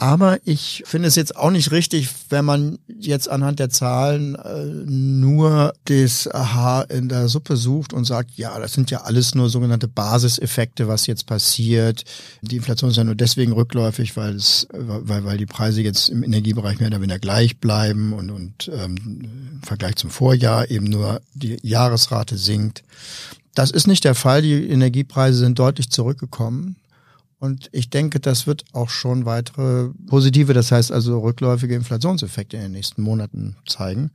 Aber 0.00 0.38
ich 0.46 0.82
finde 0.86 1.08
es 1.08 1.14
jetzt 1.14 1.36
auch 1.36 1.50
nicht 1.50 1.72
richtig, 1.72 2.08
wenn 2.30 2.46
man 2.46 2.78
jetzt 2.88 3.28
anhand 3.28 3.58
der 3.58 3.68
Zahlen 3.68 4.34
äh, 4.34 4.64
nur 4.64 5.74
das 5.84 6.26
Haar 6.32 6.88
in 6.88 7.10
der 7.10 7.28
Suppe 7.28 7.54
sucht 7.58 7.92
und 7.92 8.06
sagt, 8.06 8.30
ja, 8.30 8.58
das 8.58 8.72
sind 8.72 8.90
ja 8.90 9.02
alles 9.02 9.34
nur 9.34 9.50
sogenannte 9.50 9.88
Basiseffekte, 9.88 10.88
was 10.88 11.06
jetzt 11.06 11.26
passiert. 11.26 12.04
Die 12.40 12.56
Inflation 12.56 12.88
ist 12.88 12.96
ja 12.96 13.04
nur 13.04 13.14
deswegen 13.14 13.52
rückläufig, 13.52 14.16
weil 14.16 14.36
es, 14.36 14.66
weil, 14.72 15.26
weil 15.26 15.36
die 15.36 15.44
Preise 15.44 15.82
jetzt 15.82 16.08
im 16.08 16.22
Energiebereich 16.22 16.80
mehr 16.80 16.88
oder 16.88 17.02
weniger 17.02 17.18
gleich 17.18 17.58
bleiben 17.58 18.14
und, 18.14 18.30
und 18.30 18.70
ähm, 18.72 18.96
im 19.52 19.62
Vergleich 19.62 19.96
zum 19.96 20.08
Vorjahr 20.08 20.70
eben 20.70 20.86
nur 20.86 21.20
die 21.34 21.58
Jahresrate 21.60 22.38
sinkt. 22.38 22.84
Das 23.54 23.70
ist 23.70 23.86
nicht 23.86 24.04
der 24.04 24.14
Fall. 24.14 24.40
Die 24.40 24.66
Energiepreise 24.66 25.40
sind 25.40 25.58
deutlich 25.58 25.90
zurückgekommen. 25.90 26.76
Und 27.40 27.70
ich 27.72 27.88
denke, 27.88 28.20
das 28.20 28.46
wird 28.46 28.64
auch 28.74 28.90
schon 28.90 29.24
weitere 29.24 29.88
positive, 30.06 30.52
das 30.52 30.70
heißt 30.70 30.92
also 30.92 31.20
rückläufige 31.20 31.74
Inflationseffekte 31.74 32.58
in 32.58 32.64
den 32.64 32.72
nächsten 32.72 33.00
Monaten 33.02 33.56
zeigen. 33.66 34.10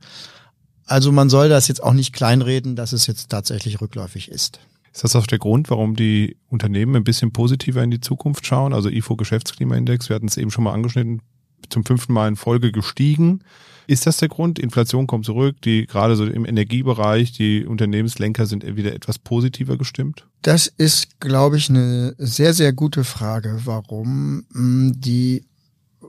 Also 0.86 1.10
man 1.10 1.28
soll 1.28 1.48
das 1.48 1.66
jetzt 1.66 1.82
auch 1.82 1.92
nicht 1.92 2.12
kleinreden, 2.12 2.76
dass 2.76 2.92
es 2.92 3.08
jetzt 3.08 3.28
tatsächlich 3.28 3.80
rückläufig 3.80 4.30
ist. 4.30 4.60
Ist 4.92 5.02
das 5.02 5.16
auch 5.16 5.26
der 5.26 5.40
Grund, 5.40 5.68
warum 5.70 5.96
die 5.96 6.36
Unternehmen 6.48 6.94
ein 6.94 7.04
bisschen 7.04 7.32
positiver 7.32 7.82
in 7.82 7.90
die 7.90 8.00
Zukunft 8.00 8.46
schauen? 8.46 8.72
Also 8.72 8.88
IFO 8.88 9.16
Geschäftsklimaindex, 9.16 10.08
wir 10.08 10.14
hatten 10.14 10.28
es 10.28 10.36
eben 10.36 10.52
schon 10.52 10.62
mal 10.62 10.72
angeschnitten, 10.72 11.20
zum 11.68 11.84
fünften 11.84 12.12
Mal 12.12 12.28
in 12.28 12.36
Folge 12.36 12.70
gestiegen. 12.70 13.42
Ist 13.86 14.06
das 14.06 14.16
der 14.16 14.28
Grund? 14.28 14.58
Inflation 14.58 15.06
kommt 15.06 15.24
zurück, 15.24 15.60
die 15.62 15.86
gerade 15.86 16.16
so 16.16 16.26
im 16.26 16.44
Energiebereich, 16.44 17.32
die 17.32 17.64
Unternehmenslenker 17.64 18.46
sind 18.46 18.64
wieder 18.76 18.94
etwas 18.94 19.18
positiver 19.18 19.76
gestimmt? 19.76 20.26
Das 20.42 20.66
ist, 20.66 21.20
glaube 21.20 21.56
ich, 21.56 21.70
eine 21.70 22.14
sehr, 22.18 22.52
sehr 22.54 22.72
gute 22.72 23.04
Frage, 23.04 23.60
warum 23.64 24.44
hm, 24.52 24.94
die 24.96 25.44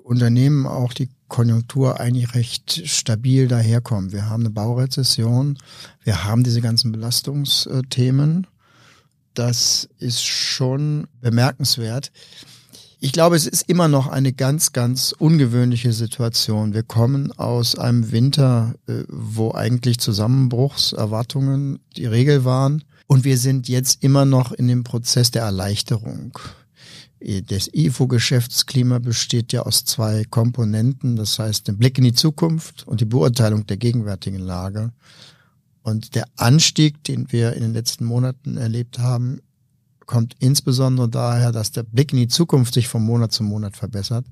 Unternehmen 0.04 0.66
auch 0.66 0.94
die 0.94 1.10
Konjunktur 1.28 2.00
eigentlich 2.00 2.34
recht 2.34 2.88
stabil 2.88 3.48
daherkommen. 3.48 4.12
Wir 4.12 4.30
haben 4.30 4.44
eine 4.44 4.50
Baurezession, 4.50 5.58
wir 6.04 6.24
haben 6.24 6.44
diese 6.44 6.62
ganzen 6.62 6.92
Belastungsthemen. 6.92 8.48
Das 9.34 9.90
ist 10.00 10.24
schon 10.26 11.08
bemerkenswert. 11.22 12.12
Ich 13.00 13.12
glaube, 13.12 13.36
es 13.36 13.46
ist 13.46 13.70
immer 13.70 13.88
noch 13.88 14.08
eine 14.08 14.34
ganz, 14.34 14.74
ganz 14.74 15.12
ungewöhnliche 15.12 15.94
Situation. 15.94 16.74
Wir 16.74 16.82
kommen 16.82 17.32
aus 17.32 17.78
einem 17.78 18.12
Winter, 18.12 18.74
äh, 18.88 19.04
wo 19.08 19.54
eigentlich 19.54 20.00
Zusammenbruchserwartungen 20.00 21.80
die 21.96 22.08
Regel 22.08 22.44
waren. 22.44 22.84
Und 23.06 23.24
wir 23.24 23.38
sind 23.38 23.70
jetzt 23.70 24.04
immer 24.04 24.26
noch 24.26 24.52
in 24.52 24.68
dem 24.68 24.84
Prozess 24.84 25.30
der 25.30 25.44
Erleichterung. 25.44 26.40
Das 27.20 27.70
IFO-Geschäftsklima 27.74 29.00
besteht 29.00 29.54
ja 29.54 29.62
aus 29.62 29.86
zwei 29.86 30.24
Komponenten, 30.26 31.16
das 31.16 31.40
heißt 31.40 31.68
den 31.68 31.78
Blick 31.78 31.98
in 31.98 32.04
die 32.04 32.14
Zukunft 32.14 32.88
und 32.88 33.02
die 33.02 33.06
Beurteilung 33.06 33.66
der 33.66 33.78
gegenwärtigen 33.78 34.40
Lage. 34.40 34.92
Und 35.84 36.16
der 36.16 36.26
Anstieg, 36.36 37.04
den 37.06 37.32
wir 37.32 37.54
in 37.54 37.62
den 37.62 37.74
letzten 37.74 38.06
Monaten 38.06 38.58
erlebt 38.58 39.00
haben, 39.00 39.40
kommt 40.08 40.36
insbesondere 40.40 41.08
daher, 41.08 41.52
dass 41.52 41.72
der 41.72 41.84
Blick 41.84 42.12
in 42.14 42.20
die 42.20 42.28
Zukunft 42.28 42.74
sich 42.74 42.88
von 42.88 43.04
Monat 43.04 43.32
zu 43.32 43.44
Monat 43.44 43.78
verbessert. 43.78 44.26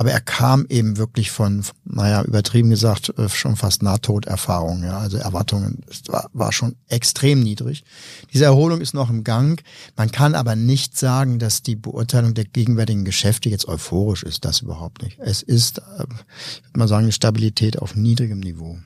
Aber 0.00 0.12
er 0.12 0.20
kam 0.22 0.64
eben 0.70 0.96
wirklich 0.96 1.30
von, 1.30 1.62
naja, 1.84 2.22
übertrieben 2.22 2.70
gesagt, 2.70 3.12
äh, 3.18 3.28
schon 3.28 3.56
fast 3.56 3.82
Nahtoderfahrungen, 3.82 4.84
ja, 4.84 4.98
also 4.98 5.18
Erwartungen. 5.18 5.82
Es 5.90 6.04
war, 6.08 6.30
war 6.32 6.52
schon 6.52 6.76
extrem 6.88 7.40
niedrig. 7.40 7.84
Diese 8.32 8.46
Erholung 8.46 8.80
ist 8.80 8.94
noch 8.94 9.10
im 9.10 9.24
Gang. 9.24 9.62
Man 9.96 10.10
kann 10.10 10.34
aber 10.34 10.56
nicht 10.56 10.96
sagen, 10.96 11.38
dass 11.38 11.62
die 11.62 11.76
Beurteilung 11.76 12.32
der 12.32 12.46
gegenwärtigen 12.46 13.04
Geschäfte 13.04 13.50
jetzt 13.50 13.68
euphorisch 13.68 14.22
ist. 14.22 14.46
Das 14.46 14.60
überhaupt 14.60 15.02
nicht. 15.02 15.18
Es 15.18 15.42
ist, 15.42 15.80
äh, 15.80 15.82
ich 15.82 16.64
würde 16.64 16.78
mal 16.78 16.88
sagen, 16.88 17.02
eine 17.04 17.12
Stabilität 17.12 17.78
auf 17.78 17.94
niedrigem 17.94 18.40
Niveau. 18.40 18.78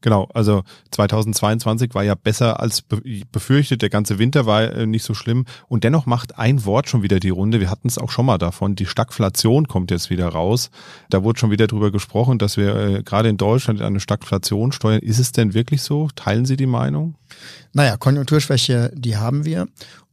Genau, 0.00 0.28
also 0.34 0.62
2022 0.92 1.94
war 1.94 2.04
ja 2.04 2.14
besser 2.14 2.60
als 2.60 2.82
befürchtet. 3.32 3.82
Der 3.82 3.90
ganze 3.90 4.18
Winter 4.18 4.46
war 4.46 4.62
äh, 4.62 4.86
nicht 4.86 5.02
so 5.02 5.14
schlimm. 5.14 5.44
Und 5.68 5.84
dennoch 5.84 6.06
macht 6.06 6.38
ein 6.38 6.64
Wort 6.64 6.88
schon 6.88 7.02
wieder 7.02 7.20
die 7.20 7.30
Runde. 7.30 7.60
Wir 7.60 7.70
hatten 7.70 7.88
es 7.88 7.98
auch 7.98 8.10
schon 8.10 8.26
mal 8.26 8.38
davon. 8.38 8.74
Die 8.74 8.86
Stagflation 8.86 9.68
kommt 9.68 9.90
jetzt 9.90 10.10
wieder 10.10 10.28
raus. 10.28 10.70
Da 11.10 11.22
wurde 11.22 11.38
schon 11.38 11.50
wieder 11.50 11.66
drüber 11.66 11.90
gesprochen, 11.90 12.38
dass 12.38 12.56
wir 12.56 12.76
äh, 12.76 13.02
gerade 13.02 13.28
in 13.28 13.36
Deutschland 13.36 13.80
eine 13.80 14.00
Stagflation 14.00 14.72
steuern. 14.72 15.00
Ist 15.00 15.18
es 15.18 15.32
denn 15.32 15.54
wirklich 15.54 15.82
so? 15.82 16.08
Teilen 16.14 16.46
Sie 16.46 16.56
die 16.56 16.66
Meinung? 16.66 17.14
Naja, 17.72 17.96
Konjunkturschwäche, 17.96 18.90
die 18.94 19.16
haben 19.16 19.44
wir. 19.44 19.68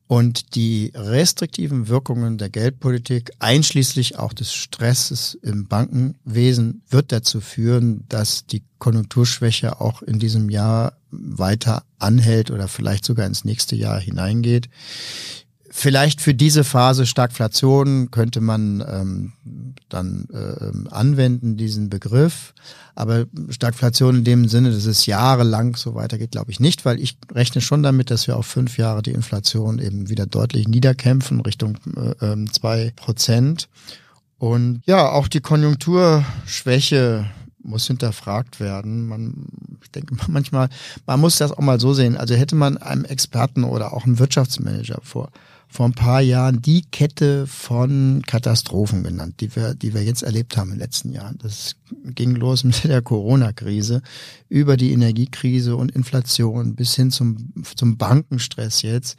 Und 0.07 0.53
die 0.55 0.91
restriktiven 0.93 1.87
Wirkungen 1.87 2.37
der 2.37 2.49
Geldpolitik, 2.49 3.31
einschließlich 3.39 4.19
auch 4.19 4.33
des 4.33 4.53
Stresses 4.53 5.33
im 5.41 5.67
Bankenwesen, 5.67 6.83
wird 6.89 7.11
dazu 7.11 7.41
führen, 7.41 8.05
dass 8.07 8.45
die 8.45 8.63
Konjunkturschwäche 8.77 9.81
auch 9.81 10.03
in 10.03 10.19
diesem 10.19 10.49
Jahr 10.51 10.97
weiter 11.09 11.83
anhält 11.97 12.51
oder 12.51 12.67
vielleicht 12.67 13.03
sogar 13.03 13.25
ins 13.25 13.45
nächste 13.45 13.75
Jahr 13.75 13.99
hineingeht. 13.99 14.69
Vielleicht 15.77 16.21
für 16.21 16.33
diese 16.33 16.63
Phase 16.63 17.05
Stagflation 17.05 18.09
könnte 18.09 18.39
man 18.39 18.81
ähm, 18.89 19.33
dann 19.89 20.25
äh, 20.31 20.89
anwenden, 20.89 21.57
diesen 21.57 21.89
Begriff. 21.89 22.53
Aber 22.95 23.25
Stagflation 23.49 24.19
in 24.19 24.23
dem 24.23 24.47
Sinne, 24.47 24.71
dass 24.71 24.85
es 24.85 25.05
jahrelang 25.05 25.75
so 25.75 25.93
weitergeht, 25.93 26.31
glaube 26.31 26.49
ich 26.49 26.61
nicht, 26.61 26.85
weil 26.85 26.97
ich 27.01 27.17
rechne 27.29 27.59
schon 27.59 27.83
damit, 27.83 28.09
dass 28.09 28.25
wir 28.25 28.37
auf 28.37 28.45
fünf 28.45 28.77
Jahre 28.77 29.01
die 29.01 29.11
Inflation 29.11 29.79
eben 29.79 30.07
wieder 30.07 30.25
deutlich 30.25 30.69
niederkämpfen, 30.69 31.41
Richtung 31.41 31.77
äh, 31.97 32.25
ähm, 32.25 32.53
zwei 32.53 32.93
Prozent. 32.95 33.67
Und 34.37 34.81
ja, 34.85 35.09
auch 35.09 35.27
die 35.27 35.41
Konjunkturschwäche 35.41 37.29
muss 37.61 37.87
hinterfragt 37.87 38.61
werden. 38.61 39.09
Man, 39.09 39.47
ich 39.83 39.91
denke 39.91 40.15
manchmal, 40.29 40.69
man 41.05 41.19
muss 41.19 41.37
das 41.37 41.51
auch 41.51 41.59
mal 41.59 41.81
so 41.81 41.93
sehen. 41.93 42.15
Also 42.15 42.33
hätte 42.33 42.55
man 42.55 42.77
einem 42.77 43.03
Experten 43.03 43.65
oder 43.65 43.91
auch 43.91 44.05
einem 44.05 44.19
Wirtschaftsmanager 44.19 44.99
vor 45.03 45.31
vor 45.75 45.85
ein 45.85 45.93
paar 45.93 46.21
Jahren 46.21 46.61
die 46.61 46.83
Kette 46.83 47.47
von 47.47 48.21
Katastrophen 48.25 49.03
genannt, 49.03 49.41
die 49.41 49.53
wir, 49.55 49.75
die 49.75 49.93
wir 49.93 50.03
jetzt 50.03 50.23
erlebt 50.23 50.55
haben 50.55 50.69
in 50.69 50.75
den 50.75 50.79
letzten 50.79 51.11
Jahren. 51.11 51.37
Das 51.41 51.75
ging 52.05 52.33
los 52.35 52.63
mit 52.63 52.85
der 52.85 53.01
Corona-Krise, 53.01 54.01
über 54.47 54.77
die 54.77 54.93
Energiekrise 54.93 55.75
und 55.75 55.91
Inflation 55.91 56.75
bis 56.75 56.95
hin 56.95 57.11
zum, 57.11 57.51
zum 57.75 57.97
Bankenstress 57.97 58.83
jetzt. 58.83 59.17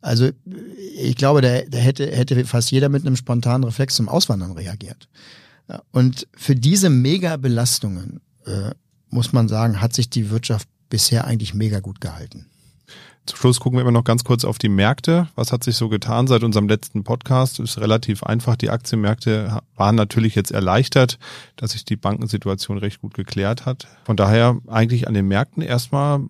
Also 0.00 0.30
ich 0.98 1.14
glaube, 1.14 1.40
da, 1.40 1.60
da 1.62 1.78
hätte, 1.78 2.10
hätte 2.10 2.44
fast 2.46 2.72
jeder 2.72 2.88
mit 2.88 3.06
einem 3.06 3.14
spontanen 3.14 3.62
Reflex 3.62 3.94
zum 3.94 4.08
Auswandern 4.08 4.52
reagiert. 4.52 5.08
Und 5.92 6.26
für 6.36 6.56
diese 6.56 6.90
Mega-Belastungen, 6.90 8.20
äh, 8.44 8.72
muss 9.08 9.32
man 9.32 9.46
sagen, 9.46 9.80
hat 9.80 9.94
sich 9.94 10.10
die 10.10 10.30
Wirtschaft 10.30 10.68
bisher 10.90 11.26
eigentlich 11.26 11.54
mega 11.54 11.78
gut 11.78 12.00
gehalten. 12.00 12.46
Zum 13.24 13.38
Schluss 13.38 13.60
gucken 13.60 13.78
wir 13.78 13.82
immer 13.82 13.92
noch 13.92 14.02
ganz 14.02 14.24
kurz 14.24 14.44
auf 14.44 14.58
die 14.58 14.68
Märkte. 14.68 15.28
Was 15.36 15.52
hat 15.52 15.62
sich 15.62 15.76
so 15.76 15.88
getan 15.88 16.26
seit 16.26 16.42
unserem 16.42 16.68
letzten 16.68 17.04
Podcast? 17.04 17.60
Ist 17.60 17.78
relativ 17.78 18.24
einfach. 18.24 18.56
Die 18.56 18.70
Aktienmärkte 18.70 19.60
waren 19.76 19.94
natürlich 19.94 20.34
jetzt 20.34 20.50
erleichtert, 20.50 21.20
dass 21.54 21.70
sich 21.70 21.84
die 21.84 21.94
Bankensituation 21.94 22.78
recht 22.78 23.00
gut 23.00 23.14
geklärt 23.14 23.64
hat. 23.64 23.86
Von 24.04 24.16
daher 24.16 24.58
eigentlich 24.66 25.06
an 25.06 25.14
den 25.14 25.28
Märkten 25.28 25.62
erstmal 25.62 26.20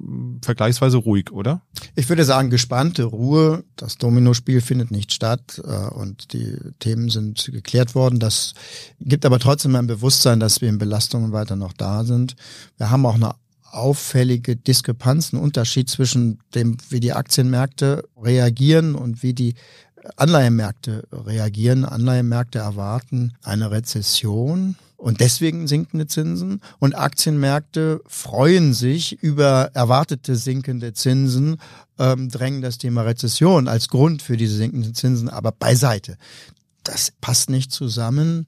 vergleichsweise 0.43 0.99
ruhig, 0.99 1.33
oder? 1.33 1.63
Ich 1.95 2.11
würde 2.11 2.25
sagen, 2.25 2.51
gespannte 2.51 3.05
Ruhe. 3.05 3.65
Das 3.77 3.97
Dominospiel 3.97 4.61
findet 4.61 4.91
nicht 4.91 5.15
statt 5.15 5.63
äh, 5.65 5.95
und 5.95 6.35
die 6.35 6.59
Themen 6.79 7.09
sind 7.09 7.49
geklärt 7.53 7.95
worden. 7.95 8.19
Das 8.19 8.53
gibt 9.01 9.25
aber 9.25 9.39
trotzdem 9.39 9.77
ein 9.77 9.87
Bewusstsein, 9.87 10.41
dass 10.41 10.61
wir 10.61 10.69
in 10.69 10.77
Belastungen 10.77 11.33
weiter 11.33 11.57
noch 11.57 11.73
da 11.73 12.05
sind. 12.05 12.37
Wir 12.77 12.91
haben 12.91 13.07
auch 13.07 13.15
eine 13.15 13.35
auffällige 13.73 14.57
Diskrepanz, 14.57 15.33
ein 15.33 15.41
Unterschied 15.41 15.89
zwischen 15.89 16.39
dem, 16.55 16.77
wie 16.91 17.01
die 17.01 17.13
Aktienmärkte 17.13 18.05
reagieren 18.17 18.95
und 18.95 19.23
wie 19.23 19.35
die 19.35 19.55
Anleihenmärkte 20.17 21.05
reagieren. 21.13 21.85
Anleihenmärkte 21.85 22.59
erwarten 22.59 23.33
eine 23.43 23.71
Rezession 23.71 24.77
Und 24.97 25.19
deswegen 25.19 25.67
sinkende 25.67 26.07
Zinsen. 26.07 26.61
Und 26.79 26.95
Aktienmärkte 26.95 28.01
freuen 28.07 28.73
sich 28.73 29.21
über 29.21 29.71
erwartete 29.75 30.37
sinkende 30.37 30.93
Zinsen, 30.93 31.57
ähm, 31.99 32.29
drängen 32.29 32.63
das 32.63 32.79
Thema 32.79 33.03
Rezession 33.03 33.67
als 33.67 33.89
Grund 33.89 34.23
für 34.23 34.37
diese 34.37 34.55
sinkenden 34.55 34.95
Zinsen 34.95 35.29
aber 35.29 35.51
beiseite. 35.51 36.17
Das 36.85 37.13
passt 37.21 37.51
nicht 37.51 37.73
zusammen. 37.73 38.47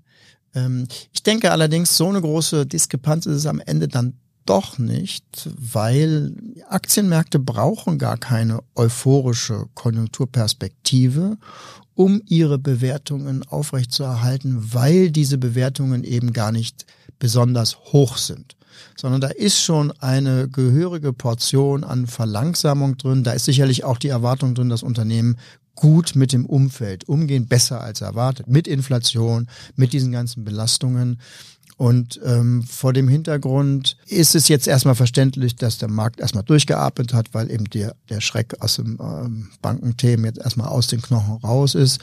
Ähm, 0.55 0.87
ich 1.13 1.25
denke 1.25 1.51
allerdings, 1.51 1.97
so 1.97 2.09
eine 2.09 2.21
große 2.21 2.67
Diskrepanz 2.67 3.27
ist 3.27 3.39
es 3.39 3.47
am 3.47 3.59
Ende 3.59 3.89
dann 3.89 4.15
doch 4.47 4.79
nicht, 4.79 5.49
weil 5.57 6.35
Aktienmärkte 6.69 7.39
brauchen 7.39 7.99
gar 7.99 8.19
keine 8.19 8.61
euphorische 8.75 9.67
Konjunkturperspektive, 9.75 11.39
um 11.95 12.21
ihre 12.27 12.59
Bewertungen 12.59 13.43
aufrechtzuerhalten, 13.45 14.75
weil 14.75 15.11
diese 15.11 15.39
Bewertungen 15.39 16.05
eben 16.05 16.33
gar 16.33 16.53
nicht 16.53 16.87
besonders 17.19 17.77
hoch 17.93 18.17
sind 18.17 18.57
sondern 18.97 19.21
da 19.21 19.29
ist 19.29 19.61
schon 19.61 19.93
eine 20.01 20.49
gehörige 20.49 21.13
Portion 21.13 21.85
an 21.85 22.07
Verlangsamung 22.07 22.97
drin. 22.97 23.25
Da 23.25 23.33
ist 23.33 23.45
sicherlich 23.45 23.85
auch 23.85 23.99
die 23.99 24.09
Erwartung 24.09 24.55
drin, 24.55 24.69
dass 24.69 24.83
Unternehmen 24.83 25.37
gut 25.75 26.15
mit 26.15 26.33
dem 26.33 26.47
Umfeld 26.47 27.09
umgehen, 27.09 27.47
besser 27.49 27.81
als 27.81 28.01
erwartet, 28.01 28.47
mit 28.49 28.69
Inflation, 28.69 29.49
mit 29.75 29.93
diesen 29.93 30.13
ganzen 30.13 30.45
Belastungen. 30.45 31.21
Und 31.77 32.21
ähm, 32.25 32.63
vor 32.63 32.93
dem 32.93 33.09
Hintergrund 33.09 33.97
ist 34.07 34.35
es 34.35 34.49
jetzt 34.49 34.69
erstmal 34.69 34.95
verständlich, 34.95 35.57
dass 35.57 35.79
der 35.79 35.91
Markt 35.91 36.21
erstmal 36.21 36.45
durchgeatmet 36.45 37.13
hat, 37.13 37.35
weil 37.35 37.51
eben 37.51 37.65
der, 37.65 37.97
der 38.09 38.21
Schreck 38.21 38.55
aus 38.61 38.77
dem 38.77 38.99
ähm, 39.01 39.51
Bankenthemen 39.61 40.25
jetzt 40.27 40.39
erstmal 40.39 40.69
aus 40.69 40.87
den 40.87 41.03
Knochen 41.03 41.37
raus 41.39 41.75
ist. 41.75 42.01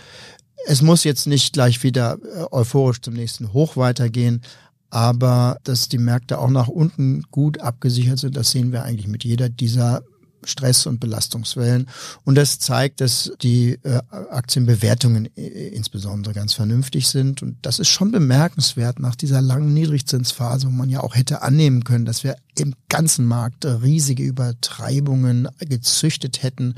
Es 0.68 0.82
muss 0.82 1.04
jetzt 1.04 1.26
nicht 1.26 1.54
gleich 1.54 1.84
wieder 1.84 2.18
äh, 2.36 2.46
euphorisch 2.52 3.02
zum 3.02 3.14
nächsten 3.14 3.54
Hoch 3.54 3.78
weitergehen, 3.78 4.42
aber 4.90 5.58
dass 5.64 5.88
die 5.88 5.98
Märkte 5.98 6.38
auch 6.38 6.50
nach 6.50 6.68
unten 6.68 7.24
gut 7.32 7.62
abgesichert 7.62 8.20
sind, 8.20 8.36
das 8.36 8.52
sehen 8.52 8.74
wir 8.74 8.84
eigentlich 8.84 9.08
mit 9.08 9.24
jeder 9.24 9.48
dieser 9.48 10.04
Stress- 10.44 10.86
und 10.86 11.00
Belastungswellen. 11.00 11.88
Und 12.24 12.36
das 12.36 12.60
zeigt, 12.60 13.02
dass 13.02 13.32
die 13.42 13.80
äh, 13.84 14.02
Aktienbewertungen 14.10 15.30
äh, 15.36 15.70
insbesondere 15.70 16.34
ganz 16.34 16.54
vernünftig 16.54 17.08
sind. 17.08 17.42
Und 17.42 17.58
das 17.62 17.80
ist 17.80 17.90
schon 17.90 18.12
bemerkenswert 18.12 19.00
nach 19.00 19.16
dieser 19.16 19.42
langen 19.42 19.74
Niedrigzinsphase, 19.74 20.68
wo 20.68 20.72
man 20.72 20.90
ja 20.90 21.02
auch 21.02 21.16
hätte 21.16 21.42
annehmen 21.42 21.84
können, 21.84 22.06
dass 22.06 22.24
wir 22.24 22.36
im 22.58 22.74
ganzen 22.90 23.26
Markt 23.26 23.66
riesige 23.66 24.24
Übertreibungen 24.24 25.48
gezüchtet 25.60 26.44
hätten. 26.44 26.76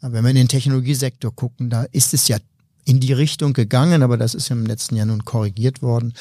Wenn 0.00 0.22
wir 0.22 0.30
in 0.30 0.36
den 0.36 0.48
Technologiesektor 0.48 1.34
gucken, 1.34 1.70
da 1.70 1.84
ist 1.84 2.14
es 2.14 2.28
ja 2.28 2.38
in 2.84 3.00
die 3.00 3.12
Richtung 3.12 3.52
gegangen, 3.52 4.02
aber 4.02 4.16
das 4.16 4.34
ist 4.34 4.50
im 4.50 4.66
letzten 4.66 4.96
Jahr 4.96 5.06
nun 5.06 5.24
korrigiert 5.24 5.82
worden. 5.82 6.12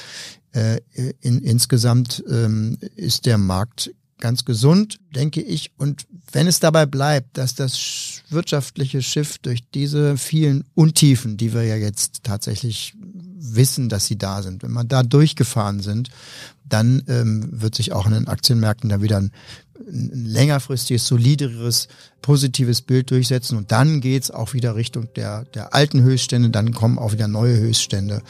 Äh, 0.54 0.80
in, 1.22 1.42
insgesamt 1.42 2.24
ähm, 2.30 2.78
ist 2.96 3.26
der 3.26 3.38
Markt 3.38 3.92
ganz 4.20 4.46
gesund, 4.46 5.00
denke 5.16 5.42
ich. 5.42 5.72
Und 5.78 6.06
wenn 6.32 6.48
es 6.48 6.60
dabei 6.60 6.86
bleibt, 6.86 7.38
dass 7.38 7.56
das 7.56 8.22
wirtschaftliche 8.30 9.02
Schiff 9.02 9.38
durch 9.38 9.62
diese 9.74 10.18
vielen 10.18 10.64
Untiefen, 10.76 11.38
die 11.38 11.54
wir 11.54 11.64
ja 11.64 11.76
jetzt 11.76 12.24
tatsächlich 12.24 12.94
wissen, 12.96 13.90
dass 13.90 14.06
sie 14.06 14.18
da 14.18 14.42
sind, 14.42 14.64
wenn 14.64 14.72
man 14.72 14.88
da 14.88 15.04
durchgefahren 15.04 15.82
sind, 15.82 16.10
dann 16.66 17.04
ähm, 17.08 17.50
wird 17.52 17.76
sich 17.76 17.92
auch 17.92 18.06
in 18.06 18.14
den 18.14 18.28
Aktienmärkten 18.28 18.90
da 18.90 19.02
wieder 19.02 19.18
ein, 19.18 19.32
ein 19.88 20.26
längerfristiges, 20.26 21.06
solideres, 21.06 21.88
positives 22.22 22.82
Bild 22.82 23.12
durchsetzen. 23.12 23.58
Und 23.58 23.72
dann 23.72 24.00
geht's 24.00 24.32
auch 24.32 24.54
wieder 24.54 24.76
Richtung 24.76 25.10
der, 25.16 25.44
der 25.46 25.74
alten 25.74 26.02
Höchststände, 26.02 26.50
dann 26.50 26.74
kommen 26.74 26.98
auch 26.98 27.12
wieder 27.12 27.28
neue 27.28 27.58
Höchststände. 27.58 28.24